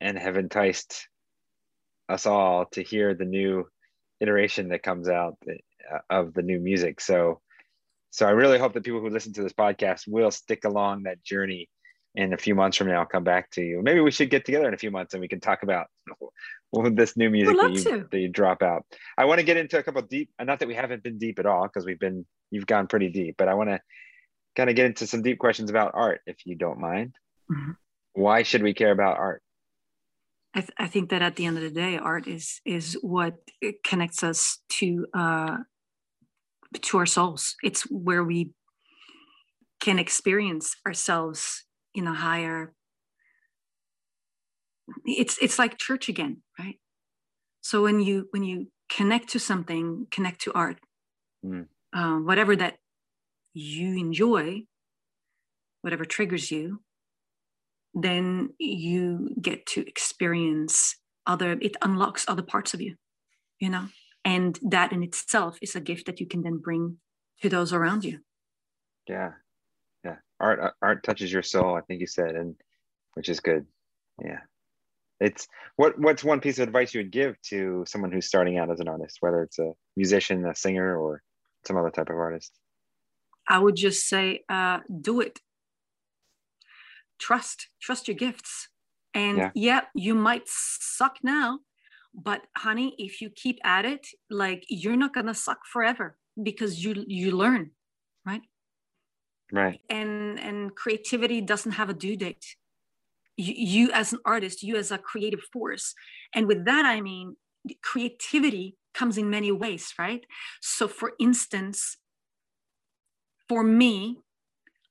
[0.00, 1.08] and have enticed
[2.08, 3.66] us all to hear the new
[4.20, 7.00] iteration that comes out uh, of the new music.
[7.00, 7.40] So
[8.10, 11.22] so I really hope that people who listen to this podcast will stick along that
[11.22, 11.68] journey
[12.14, 13.80] in a few months from now, I'll come back to you.
[13.82, 15.86] Maybe we should get together in a few months and we can talk about
[16.72, 18.84] this new music that you, that you drop out.
[19.16, 21.46] I want to get into a couple deep, not that we haven't been deep at
[21.46, 23.80] all, because we've been, you've gone pretty deep, but I want to
[24.56, 27.14] kind of get into some deep questions about art, if you don't mind.
[27.50, 27.76] Mhm.
[28.12, 29.42] Why should we care about art?
[30.54, 33.34] I, th- I think that at the end of the day, art is is what
[33.84, 35.58] connects us to uh,
[36.80, 37.54] to our souls.
[37.62, 38.50] It's where we
[39.80, 41.64] can experience ourselves
[41.94, 42.74] in a higher.
[45.04, 46.42] It's it's like church again?
[47.60, 50.78] So when you when you connect to something, connect to art,
[51.44, 51.68] Mm.
[51.92, 52.78] uh, whatever that
[53.54, 54.62] you enjoy,
[55.82, 56.82] whatever triggers you,
[57.94, 60.96] then you get to experience
[61.26, 62.94] other it unlocks other parts of you
[63.60, 63.86] you know
[64.24, 66.98] and that in itself is a gift that you can then bring
[67.42, 68.18] to those around you
[69.06, 69.32] Yeah.
[70.04, 70.16] Yeah.
[70.40, 72.54] Art, art touches your soul, I think you said, and
[73.14, 73.66] which is good.
[74.22, 74.40] Yeah.
[75.20, 78.70] It's what, what's one piece of advice you would give to someone who's starting out
[78.70, 81.22] as an artist, whether it's a musician, a singer, or
[81.66, 82.52] some other type of artist?
[83.50, 85.40] i would just say uh, do it
[87.18, 88.68] trust trust your gifts
[89.14, 89.50] and Yeah.
[89.54, 89.80] yeah.
[89.94, 91.60] you might suck now
[92.14, 97.04] but honey if you keep at it like you're not gonna suck forever because you
[97.06, 97.70] you learn
[98.24, 98.42] right
[99.50, 99.80] Right.
[99.88, 102.56] and and creativity doesn't have a due date
[103.38, 105.94] you, you as an artist you as a creative force.
[106.34, 107.36] And with that i mean
[107.82, 110.24] creativity comes in many ways right?
[110.60, 111.96] So for instance
[113.48, 114.18] for me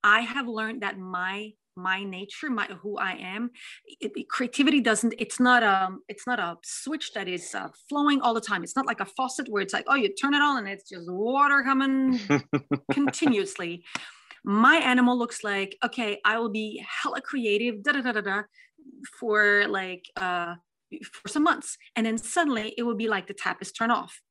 [0.03, 3.43] i have learned that my my nature my who i am
[3.85, 8.19] it, it- creativity doesn't it's not a it's not a switch that is uh, flowing
[8.21, 8.63] all the time.
[8.63, 10.89] It's not like a faucet where it's like oh you turn it on and it's
[10.89, 12.19] just water coming
[12.91, 13.83] continuously
[14.43, 18.41] my animal looks like okay i will be hella creative da da da da da
[19.19, 20.55] for like uh
[21.03, 21.77] for some months.
[21.95, 24.21] And then suddenly it will be like the tap is turned off.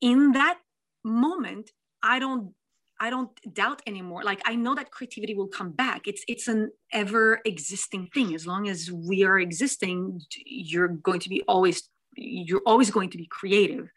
[0.00, 0.58] In that
[1.04, 1.70] moment
[2.02, 2.54] i don't
[3.00, 4.22] i don't doubt anymore.
[4.22, 6.02] Like i know that creativity will come back.
[6.06, 8.34] It's it's an ever existing thing.
[8.34, 13.18] As long as we are existing you're going to be always you're always going to
[13.18, 13.90] be creative.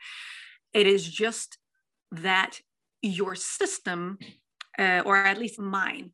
[0.74, 1.58] It is just
[2.12, 2.62] that
[3.02, 4.18] your system
[4.78, 6.12] uh, or at least mine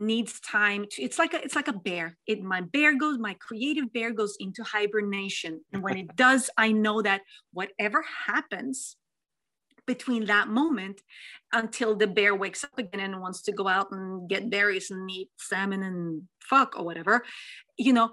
[0.00, 2.16] needs time to it's like a it's like a bear.
[2.26, 5.60] It my bear goes my creative bear goes into hibernation.
[5.72, 8.96] And when it does i know that whatever happens
[9.88, 11.00] between that moment
[11.52, 15.10] until the bear wakes up again and wants to go out and get berries and
[15.10, 17.24] eat salmon and fuck or whatever
[17.78, 18.10] you know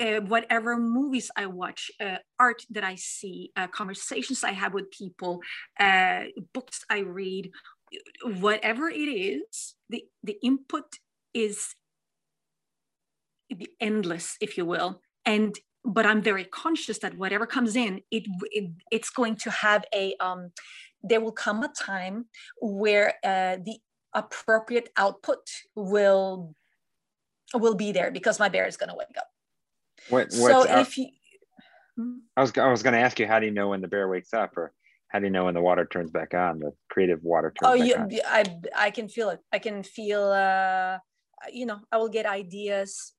[0.00, 4.90] uh, whatever movies i watch uh, art that i see uh, conversations i have with
[4.90, 5.40] people
[5.78, 7.50] uh, books i read
[8.40, 10.98] whatever it is the the input
[11.34, 11.74] is
[13.80, 15.00] endless if you will.
[15.24, 15.54] And
[15.84, 20.14] but i'm very conscious that whatever comes in it, it it's going to have a
[20.20, 20.52] um
[21.02, 22.26] there will come a time
[22.60, 23.78] where uh, the
[24.14, 26.54] appropriate output will
[27.54, 29.28] will be there because my bear is going to wake up.
[30.08, 31.08] What, so uh, if you
[32.36, 34.08] I was, I was going to ask you, how do you know when the bear
[34.08, 34.72] wakes up or
[35.12, 37.78] how do you know when the water turns back on, the creative water turns oh
[37.78, 38.48] back you, on?
[38.74, 39.40] i i can feel it.
[39.52, 40.98] I can feel uh
[41.52, 43.12] you know i will get ideas.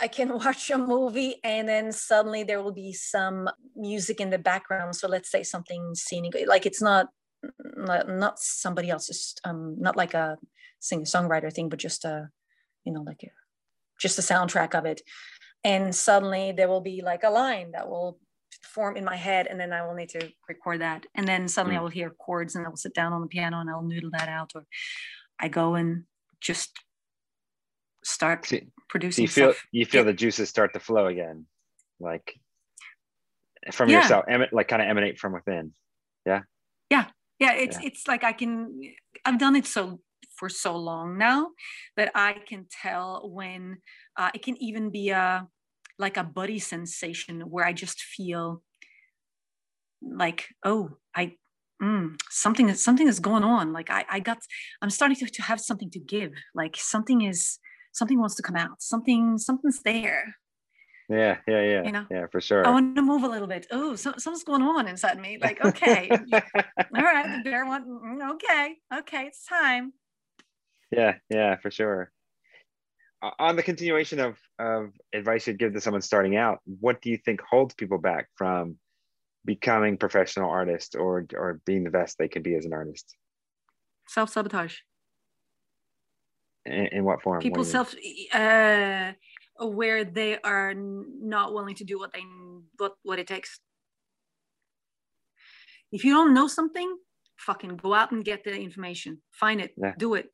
[0.00, 4.38] I can watch a movie and then suddenly there will be some music in the
[4.38, 4.96] background.
[4.96, 7.08] So let's say something scenic like it's not
[7.76, 10.38] not, not somebody else's um not like a
[10.78, 12.30] singer songwriter thing but just a
[12.84, 13.28] you know like a,
[14.00, 15.02] just the soundtrack of it.
[15.62, 18.18] And suddenly there will be like a line that will
[18.62, 21.76] form in my head and then i will need to record that and then suddenly
[21.76, 21.82] i Mm.
[21.82, 24.28] will hear chords and i will sit down on the piano and i'll noodle that
[24.28, 24.64] out or
[25.38, 26.04] i go and
[26.40, 26.78] just
[28.04, 28.58] start so
[28.88, 30.06] producing you feel stuff you feel Yeah.
[30.06, 31.46] the juices start to flow again,
[31.98, 32.38] like
[33.72, 34.00] from Yeah.
[34.02, 35.74] yourself, emi- like kind of emanate from within.
[36.26, 36.42] yeah
[37.54, 37.86] it's Yeah.
[37.86, 38.80] it's like i can
[39.24, 40.00] i've done it so
[40.36, 41.48] for so long now
[41.96, 43.78] that I can tell when
[44.16, 45.46] uh, it can even be a
[46.00, 48.62] like a buddy sensation where I just feel
[50.02, 51.36] like, oh, I
[51.82, 53.72] mm, something is something is going on.
[53.72, 54.38] Like I, I got,
[54.82, 56.32] I'm starting to, to have something to give.
[56.54, 57.58] Like something is
[57.92, 58.82] something wants to come out.
[58.82, 60.36] Something something's there.
[61.08, 61.82] Yeah, yeah, yeah.
[61.84, 62.06] You know?
[62.10, 62.64] yeah, for sure.
[62.64, 63.66] I want to move a little bit.
[63.72, 65.38] Oh, so, something's going on inside me.
[65.40, 67.86] Like, okay, all right, the bear want.
[67.88, 69.92] mm, Okay, okay, it's time.
[70.92, 72.12] Yeah, yeah, for sure.
[73.38, 77.18] On the continuation of of advice you'd give to someone starting out, what do you
[77.18, 78.78] think holds people back from
[79.44, 83.14] becoming professional artists or or being the best they could be as an artist?
[84.08, 84.76] Self sabotage.
[86.64, 87.40] In, in what form?
[87.40, 87.94] People self,
[88.32, 89.12] uh,
[89.58, 92.22] where they are not willing to do what they
[92.78, 93.60] what what it takes.
[95.92, 96.96] If you don't know something,
[97.38, 99.20] fucking go out and get the information.
[99.32, 99.72] Find it.
[99.76, 99.94] Yeah.
[99.98, 100.32] Do it.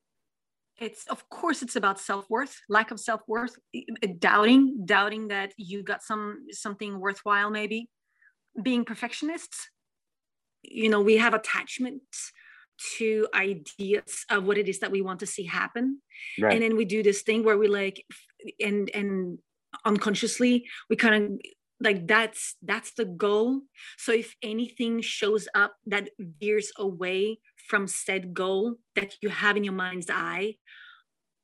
[0.79, 3.57] It's of course it's about self-worth, lack of self-worth,
[4.19, 7.89] doubting, doubting that you got some something worthwhile maybe.
[8.63, 9.69] Being perfectionists,
[10.63, 12.03] you know, we have attachment
[12.99, 16.03] to ideas of what it is that we want to see happen
[16.39, 16.53] Right.
[16.53, 18.05] and then we do this thing where we like
[18.61, 19.39] and and
[19.85, 21.41] unconsciously we kind of
[21.81, 23.63] like that's that's the goal
[23.97, 27.39] so if anything shows up that veers away
[27.69, 30.55] from said goal that you have in your mind's eye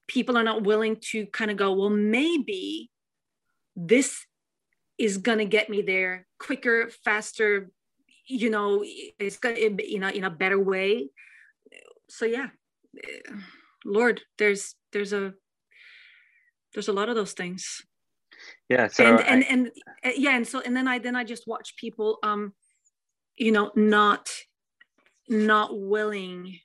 [0.07, 2.91] people are not willing to kind of go well maybe
[3.77, 4.27] this
[4.99, 7.71] is going to get me there quicker faster
[8.27, 8.85] you know
[9.19, 11.09] it's going to in a, in a better way
[12.09, 12.49] so yeah
[13.03, 13.33] eh,
[13.85, 15.33] lord there's there's a
[16.75, 17.83] there's a lot of those things
[18.69, 18.89] yeah.
[18.89, 19.71] So and I- and and
[20.05, 22.53] uh, yeah and so and then i then i just watch people um
[23.37, 24.29] you know not
[25.29, 26.59] not willing.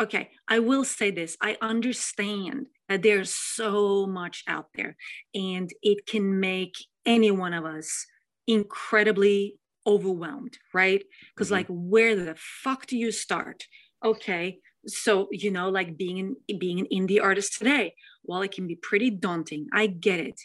[0.00, 1.36] Okay i will say this.
[1.40, 4.96] I understand that there's so much out there
[5.34, 6.74] and it can make
[7.04, 8.06] any one of us
[8.46, 11.02] incredibly overwhelmed right?
[11.34, 11.52] Because Mhm.
[11.52, 13.64] like where the fuck do you start?
[14.04, 17.94] Okay so you know like being an being an indie artist today
[18.24, 20.40] well it can be pretty daunting i get it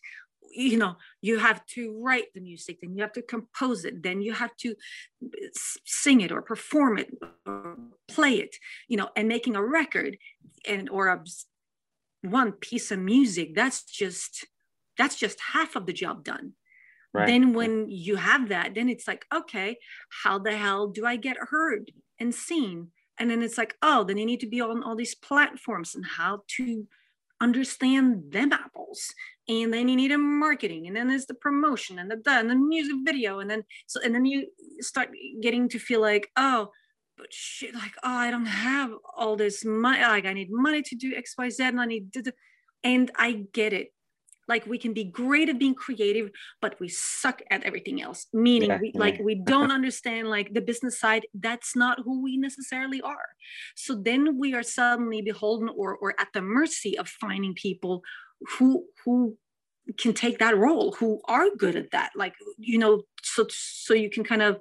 [0.56, 4.22] you know you have to write the music then you have to compose it then
[4.22, 4.76] you have to
[5.86, 7.10] sing it or perform it
[7.46, 7.78] or
[8.08, 8.56] play it
[8.88, 10.18] you know and making a record
[10.68, 11.24] and or a
[12.24, 14.46] one piece of music that's just
[14.98, 16.54] that's just half of the job done.
[17.14, 17.28] Right.
[17.28, 19.78] then when you have that then it's like okay
[20.24, 22.88] how the hell do i get heard and seen?
[23.20, 26.06] And then it's like oh then you need to be on all these platforms and
[26.06, 26.88] how to
[27.40, 29.14] understand them apples
[29.48, 32.56] and then you need a marketing and then there's the promotion and the and the
[32.56, 34.48] music video and then so and then you
[34.80, 35.10] start
[35.42, 36.70] getting to feel like oh
[37.18, 40.96] but shit like oh i don't have all this money like i need money to
[40.96, 42.34] do xyz and i need to
[42.84, 43.94] and i get it
[44.48, 46.30] like we can be great at being creative
[46.62, 49.00] but we suck at everything else meaning Yeah, we yeah.
[49.00, 53.30] like we don't understand like the business side that's not who we necessarily are
[53.76, 58.04] so then we are suddenly beholden or or at the mercy of finding people
[58.58, 59.38] who who
[59.98, 64.10] can take that role who are good at that like you know so so you
[64.10, 64.60] can kind of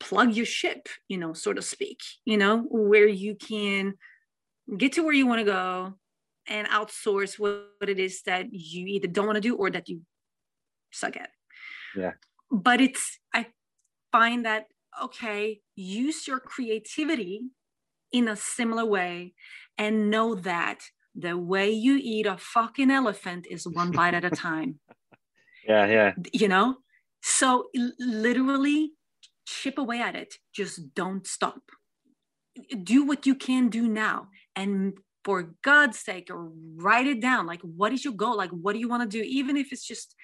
[0.00, 3.94] plug your ship you know so to speak you know where you can
[4.76, 5.94] get to where you want to go
[6.46, 9.88] and outsource what, what it is that you either don't want to do or that
[9.88, 10.02] you
[10.92, 11.30] suck at
[11.96, 12.12] Yeah.
[12.50, 13.46] but it's i
[14.10, 14.66] find that
[15.02, 17.42] okay use your creativity
[18.12, 19.34] in a similar way
[19.78, 20.80] and know that
[21.14, 24.80] the way you eat a fucking elephant is one bite at a time.
[25.66, 26.12] Yeah, yeah.
[26.32, 26.76] you know?
[27.22, 27.68] So
[27.98, 28.92] literally
[29.46, 30.34] chip away at it.
[30.52, 31.62] Just don't stop.
[32.82, 34.28] Do what you can do now.
[34.54, 37.46] And for god's sake write it down.
[37.46, 38.36] Like what is your goal?
[38.36, 39.24] Like what do you want to do?
[39.26, 40.14] Even if it's just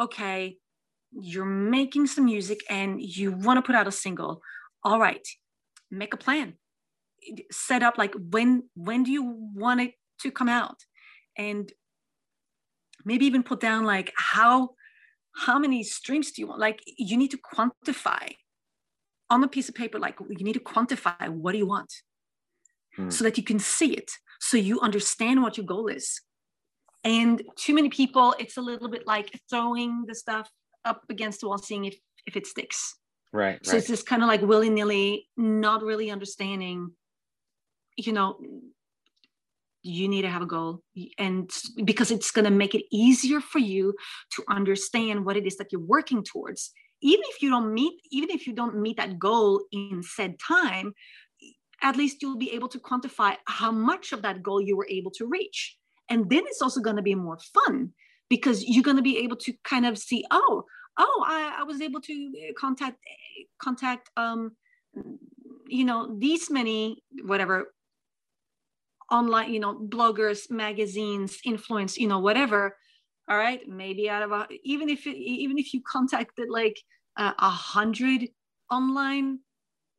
[0.00, 0.56] okay
[1.18, 4.40] you're making some music and you want to put out a single.
[4.82, 5.26] All right
[5.90, 6.54] make a plan.
[7.50, 10.78] Set up like when when do you want it to come out
[11.36, 11.72] and
[13.04, 14.70] maybe even put down like how
[15.36, 18.34] how many streams do you want like you need to quantify
[19.28, 21.92] on a piece of paper like you need to quantify what do you want
[22.96, 23.10] Hmm.
[23.10, 24.10] so that you can see it
[24.40, 26.22] so you understand what your goal is
[27.04, 30.50] and too many people it's a little bit like throwing the stuff
[30.86, 32.96] up against the wall seeing if if it sticks
[33.32, 33.78] Right, so right.
[33.78, 36.92] it's just kind of like willy-nilly not really understanding
[37.98, 38.38] you know
[39.86, 40.82] you need to have a goal
[41.18, 41.50] and
[41.84, 43.94] because it's going to make it easier for you
[44.34, 46.72] to understand what it is that you're working towards
[47.02, 50.92] even if you don't meet even if you don't meet that goal in said time
[51.82, 55.10] at least you'll be able to quantify how much of that goal you were able
[55.12, 55.76] to reach.
[56.08, 57.92] And then it's also going to be more fun
[58.28, 60.64] because you're going to be able to kind of see, oh,
[60.98, 62.96] oh, I, I was able to uh, contact
[63.60, 64.52] contact um,
[65.68, 67.72] you know these many whatever
[69.10, 72.76] online you know bloggers magazines influence you know whatever
[73.30, 76.80] all right maybe out of a, even if even if you contacted like
[77.18, 78.28] a uh, hundred
[78.70, 79.38] online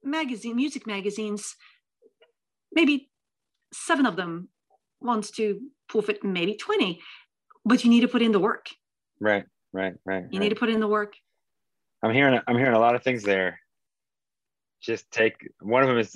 [0.04, 1.56] magazine music magazines
[2.72, 3.10] maybe
[3.74, 4.50] seven of them
[5.02, 7.00] wants to proof it maybe 20
[7.66, 8.68] but you need to put in the work.
[9.20, 9.44] Right
[9.74, 10.44] right right you right.
[10.44, 11.16] need to put in the work.
[12.04, 13.60] I'm hearing i'm hearing a lot of things there.
[14.82, 16.14] Just take one of them is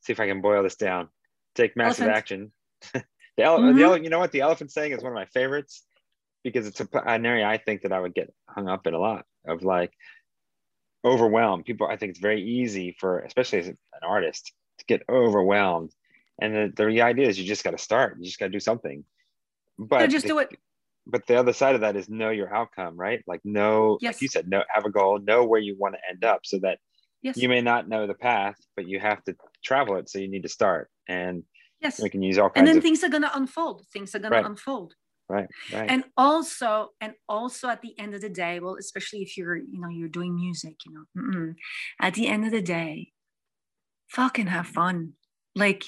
[0.00, 1.08] see if i can boil this down
[1.62, 2.16] take massive Elephant.
[2.18, 2.52] action.
[3.36, 3.76] The, ele- Mhm.
[3.76, 4.32] the ele- you know what?
[4.32, 5.84] The elephant saying is one of my favorites
[6.42, 8.98] because it's a, an area i think that i would get hung up in a
[8.98, 9.92] lot of like
[11.04, 11.64] overwhelmed.
[11.64, 15.92] People i think it's very easy for especially as an artist to get overwhelmed.
[16.40, 18.16] And the, the idea is you just got to start.
[18.18, 19.04] You just got to do something.
[19.78, 20.50] But just the- do it.
[21.06, 23.22] but the other side of that is know your outcome right?
[23.26, 24.16] Like know Yes.
[24.16, 26.58] like you said know have a goal know where you want to end up so
[26.60, 26.78] that
[27.22, 27.36] yes.
[27.36, 30.42] you may not know the path but you have to travel it so you need
[30.42, 31.42] to start and
[31.80, 32.00] yes.
[32.00, 33.86] we can use all and then of things are going to unfold.
[33.92, 34.42] Things are going Right.
[34.42, 34.94] to unfold.
[35.30, 35.90] Right right.
[35.90, 39.78] And also and also at the end of the day well especially if you're you
[39.78, 41.54] know you're doing music you know
[42.00, 43.12] at the end of the day
[44.08, 45.12] fucking have fun.
[45.54, 45.84] Like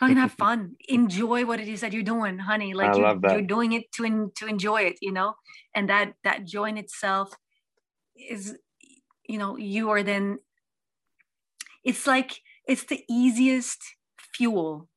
[0.00, 0.76] fucking have fun.
[0.88, 2.72] Enjoy what it is that you're doing honey.
[2.72, 5.34] Like you're, you're doing it to en- to enjoy it you know?
[5.74, 7.34] And that that joy in itself
[8.16, 8.56] is
[9.28, 10.38] you know you are then
[11.84, 13.80] it's like it's the easiest
[14.34, 14.88] fuel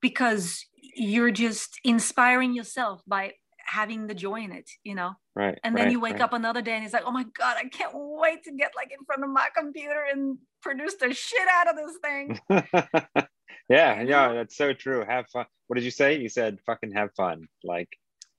[0.00, 0.64] because
[0.96, 3.32] you're just inspiring yourself by
[3.66, 5.12] having the joy in it you know?
[5.34, 6.22] Right and then right, you wake right.
[6.22, 8.92] up another day and it's like oh my god i can't wait to get like
[8.92, 13.24] in front of my computer and produce the shit out of this thing.
[13.68, 15.04] Yeah yeah that's so true.
[15.08, 15.46] Have fun.
[15.68, 16.18] What did you say?
[16.18, 17.46] You said fucking have fun.
[17.62, 17.88] Like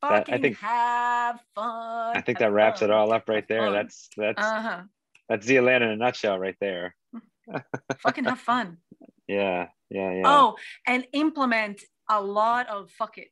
[0.01, 2.17] That- I think- have fun.
[2.17, 3.71] I think that wraps it all up right there.
[3.71, 4.83] That's that's uh-huh.
[5.27, 6.95] that's in a nutshell right there.
[7.99, 8.77] Fucking have fun.
[9.27, 9.69] Yeah
[10.11, 10.55] yeah oh
[10.87, 13.31] and implement a lot of fuck it.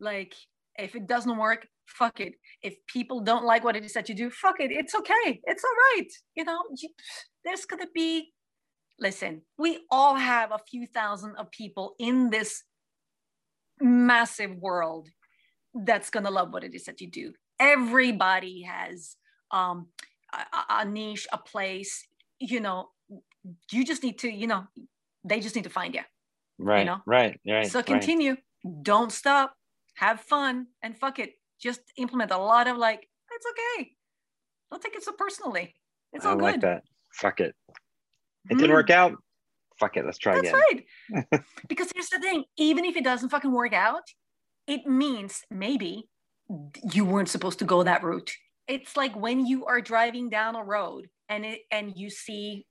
[0.00, 0.34] Like
[0.76, 2.34] if it doesn't work fuck it.
[2.62, 4.70] If people don't like what it is that you do fuck it.
[4.72, 5.40] It's okay.
[5.44, 6.08] It's all right.
[6.34, 6.88] You know you,
[7.44, 8.32] there's gonna be
[8.98, 12.62] listen we all have a few thousand of people in this
[13.80, 15.08] massive world
[15.74, 17.32] that's gonna love what it is that you do.
[17.58, 19.16] Everybody has
[19.50, 19.88] um
[20.32, 22.06] a- a niche a place
[22.38, 22.90] you know
[23.70, 24.64] you just need to you know
[25.24, 26.02] they just need to find you
[26.58, 27.00] right You know?
[27.06, 27.86] right right so right.
[27.86, 28.36] continue.
[28.82, 29.54] Don't stop.
[29.96, 31.32] Have fun and fuck it.
[31.60, 33.90] Just implement a lot of like it's okay.
[34.70, 35.74] Don't take it so personally.
[36.12, 36.60] It's i all like good.
[36.62, 36.82] that.
[37.12, 37.54] Fuck it.
[38.50, 38.74] It didn't Mhm.
[38.74, 39.12] work out.
[39.80, 40.04] Fuck it.
[40.04, 40.60] Let's try that's again.
[41.32, 41.44] right.
[41.68, 42.44] Because here's the thing.
[42.56, 44.02] Even if it doesn't fucking work out
[44.66, 46.08] it means maybe
[46.92, 48.32] you weren't supposed to go that route.
[48.66, 52.66] It's like when you are driving down a road and it and you see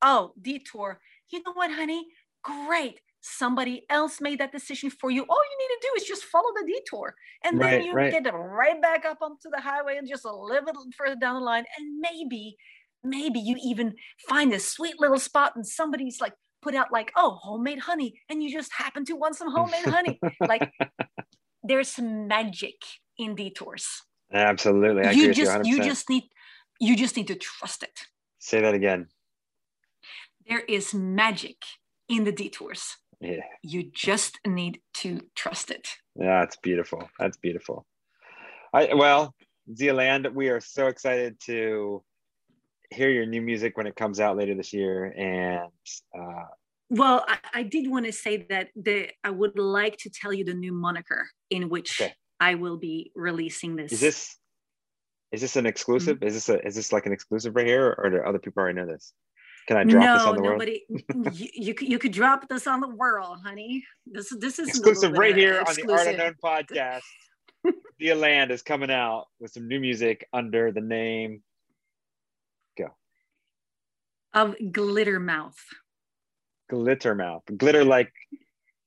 [0.00, 2.06] oh detour you know what honey?
[2.42, 3.00] Great.
[3.20, 5.22] Somebody else made that decision for you.
[5.28, 7.14] All you need to do is just follow the detour
[7.44, 8.12] and then Right, you right.
[8.12, 11.40] get right back up onto the highway and just a little bit further down the
[11.40, 12.56] line and maybe
[13.04, 13.94] maybe you even
[14.28, 16.32] find a sweet little spot and somebody's like
[16.62, 20.18] put out like oh homemade honey and you just happen to want some homemade honey.
[20.40, 20.70] Like
[21.62, 22.76] there's some magic
[23.18, 23.86] in detours.
[24.32, 25.04] Absolutely.
[25.04, 25.84] I you with just you you 100%.
[25.84, 26.24] just need
[26.80, 28.06] you just need to trust it.
[28.38, 29.08] Say that again
[30.48, 31.56] there is magic
[32.08, 37.00] in the detours yeah you just need to trust it Yeah, that's beautiful.
[37.20, 37.86] That's beautiful.
[38.72, 39.34] I well,
[39.78, 42.02] Zialand, we are so excited to
[42.90, 44.96] hear your new music when it comes out later this year.
[45.16, 45.70] And
[46.18, 46.46] uh,
[46.90, 50.44] well i, I did want to say that the i would like to tell you
[50.44, 52.14] the new moniker in which Okay.
[52.40, 54.18] i will be releasing this is this
[55.30, 56.16] is this an exclusive?
[56.16, 56.28] Mm-hmm.
[56.28, 58.78] Is this a is this like an exclusive right here, or do other people already
[58.78, 59.12] know this?
[59.68, 60.52] Can I drop no this on the world?
[60.54, 60.82] nobody
[61.32, 65.12] you, you, could, you could drop this on the world honey this this is Exclusive
[65.12, 66.06] right of a here on the Art exclusive.
[66.14, 67.02] Unknown podcast.
[68.00, 71.42] Zialand is coming out with some new music under the name
[72.78, 72.88] Go
[74.32, 75.58] of glitter mouth
[76.70, 77.42] Glitter Mouth.
[77.56, 78.12] Glitter like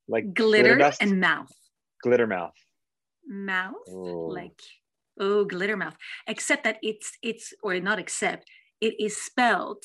[0.07, 1.01] like glitter, dust?
[1.01, 1.51] and mouth
[2.01, 2.55] glitter mouth.
[3.27, 4.33] mouth Oh.
[4.33, 4.59] like
[5.19, 5.95] oh glitter mouth
[6.25, 8.49] except that it's it's or not except
[8.81, 9.83] it is spelled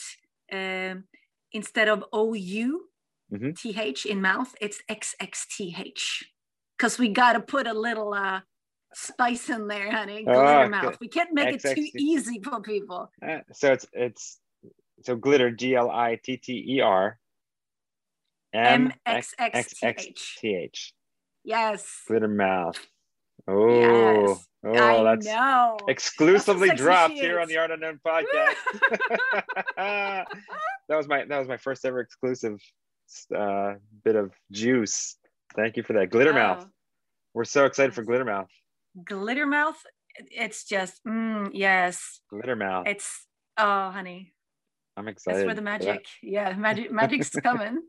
[0.53, 1.05] um
[1.53, 2.35] instead of ou
[3.33, 3.55] Mhm.
[3.61, 6.25] th in mouth it's xxth
[6.77, 8.41] because we got to put a little uh
[8.95, 11.01] spice in there honey glitter Oh, mouth good.
[11.01, 14.41] we can't make it too easy for people Uh, so it's it's
[15.03, 17.19] so glitter G L I T T E R
[18.55, 20.39] M X X T X H.
[20.41, 20.95] T H.
[21.45, 22.03] Yes.
[22.09, 22.79] Glitter mouth.
[23.49, 24.81] Oh, Yes.
[24.99, 25.77] oh, that's know.
[25.87, 28.57] exclusively That's dropped here on the Art Unknown podcast.
[29.77, 30.27] that
[30.89, 32.61] was my that was my first ever exclusive
[33.37, 33.75] uh,
[34.05, 35.17] bit of juice.
[35.55, 36.65] Thank you for that, glitter mouth.
[36.67, 36.71] Oh,
[37.35, 38.49] We're so excited for glitter mouth.
[39.05, 39.81] glitter mouth.
[40.17, 42.21] It's just mm, yes.
[42.31, 42.89] Glitter mouth.
[42.89, 43.25] It's
[43.57, 44.33] oh honey.
[44.97, 45.39] I'm excited.
[45.41, 46.07] That's where the magic.
[46.23, 47.83] Yeah, magic magic's coming.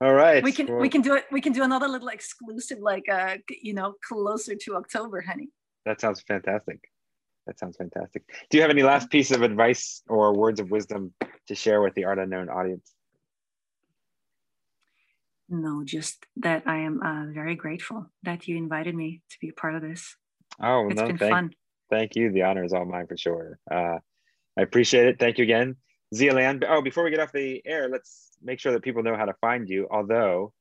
[0.00, 0.42] All right.
[0.42, 1.24] we can well, we can do it.
[1.30, 5.48] We can do another little exclusive, like uh, you know, closer to October, honey.
[5.84, 6.80] That sounds fantastic.
[7.46, 8.24] That sounds fantastic.
[8.50, 11.14] Do you have any last piece of advice or words of wisdom
[11.46, 12.92] to share with the Art Unknown audience?
[15.48, 19.52] No, just that I am uh, very grateful that you invited me to be a
[19.52, 20.16] part of this.
[20.60, 21.50] Oh, It's no, been thank, fun.
[21.88, 22.32] thank you.
[22.32, 23.60] The honor is all mine for sure.
[23.70, 23.98] Uh,
[24.58, 25.20] I appreciate it.
[25.20, 25.76] Thank you again.
[26.12, 26.64] Zialand.
[26.68, 29.34] Oh, before we get off the air, let's make sure that people know how to
[29.40, 29.86] find you.
[29.90, 30.52] Although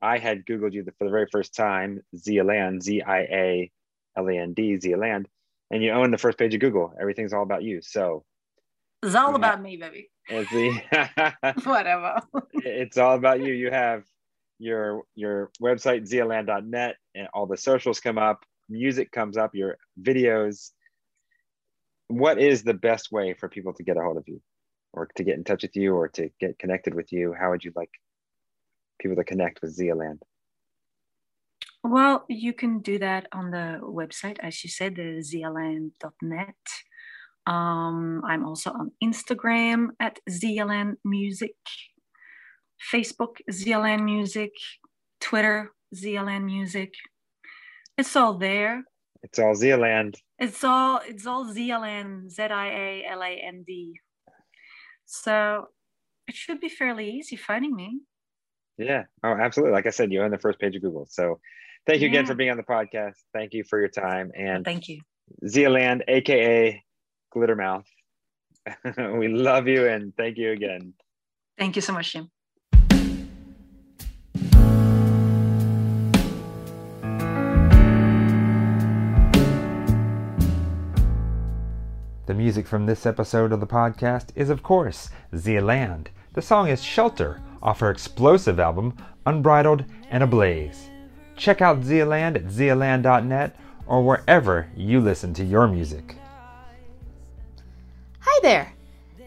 [0.00, 3.70] I had Googled you for the very first time, Zialand, Z I A
[4.16, 5.26] L A N D, Zialand,
[5.70, 6.92] and you own the first page of Google.
[7.00, 7.80] Everything's all about you.
[7.82, 8.24] So
[9.02, 10.10] It's all about me, baby.
[10.28, 12.22] it's, the, Whatever.
[12.52, 13.52] it's all about you.
[13.52, 14.04] You have
[14.58, 20.70] your your website, zialand.net, and all the socials come up, music comes up, your videos.
[22.08, 24.40] What is the best way for people to get a hold of you
[24.94, 27.34] or to get in touch with you or to get connected with you?
[27.38, 27.90] How would you like
[29.00, 30.20] people to connect with Zialand?
[31.82, 36.54] Well, you can do that on the website, as you said, the zialand.net.
[37.46, 41.56] Um, I'm also on Instagram at ZLN Music,
[42.90, 44.52] Facebook ZLN Music,
[45.20, 46.94] Twitter ZLN Music.
[47.98, 48.84] It's all there.
[49.22, 50.16] It's all Zialand.
[50.38, 54.00] It's all it's all Zialand, Z I A L A N D.
[55.22, 55.68] So
[56.26, 58.00] it should be fairly easy finding me.
[58.76, 59.04] Yeah.
[59.22, 59.72] Oh, absolutely.
[59.72, 61.06] Like I said, you're on the first page of Google.
[61.08, 61.38] So
[61.86, 63.14] thank you again for being on the podcast.
[63.32, 64.32] Thank you for your time.
[64.36, 65.00] And Thank you.
[65.44, 66.82] Zialand, aka
[67.34, 67.84] Glittermouth.
[69.18, 70.94] we love you and thank you again.
[71.58, 72.30] Thank you so much, Jim.
[82.34, 86.08] The music from this episode of the podcast is, of course, Zialand.
[86.32, 90.90] The song is Shelter off her explosive album, Unbridled and Ablaze.
[91.36, 93.54] Check out Zialand at zialand.net
[93.86, 96.16] or wherever you listen to your music.
[98.18, 98.72] Hi there!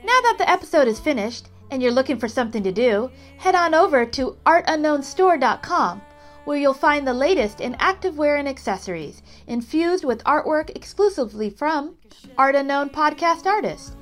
[0.04, 3.74] Now that the episode is finished and you're looking for something to do, head on
[3.74, 6.02] over to artunknownstore.com
[6.48, 11.98] where you'll find the latest in activewear and accessories infused with artwork exclusively from
[12.38, 13.98] Art Unknown podcast artists.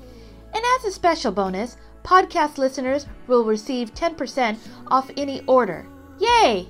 [0.54, 4.60] And as a special bonus, podcast listeners will receive 10%
[4.90, 5.88] off any order.
[6.20, 6.70] Yay!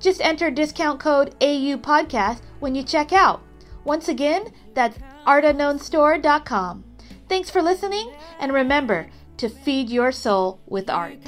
[0.00, 3.44] Just enter discount code AU podcast when you check out.
[3.84, 6.82] Once again, that's artunknownstore.com.
[7.28, 11.18] Thanks for listening, and remember to feed your soul with art.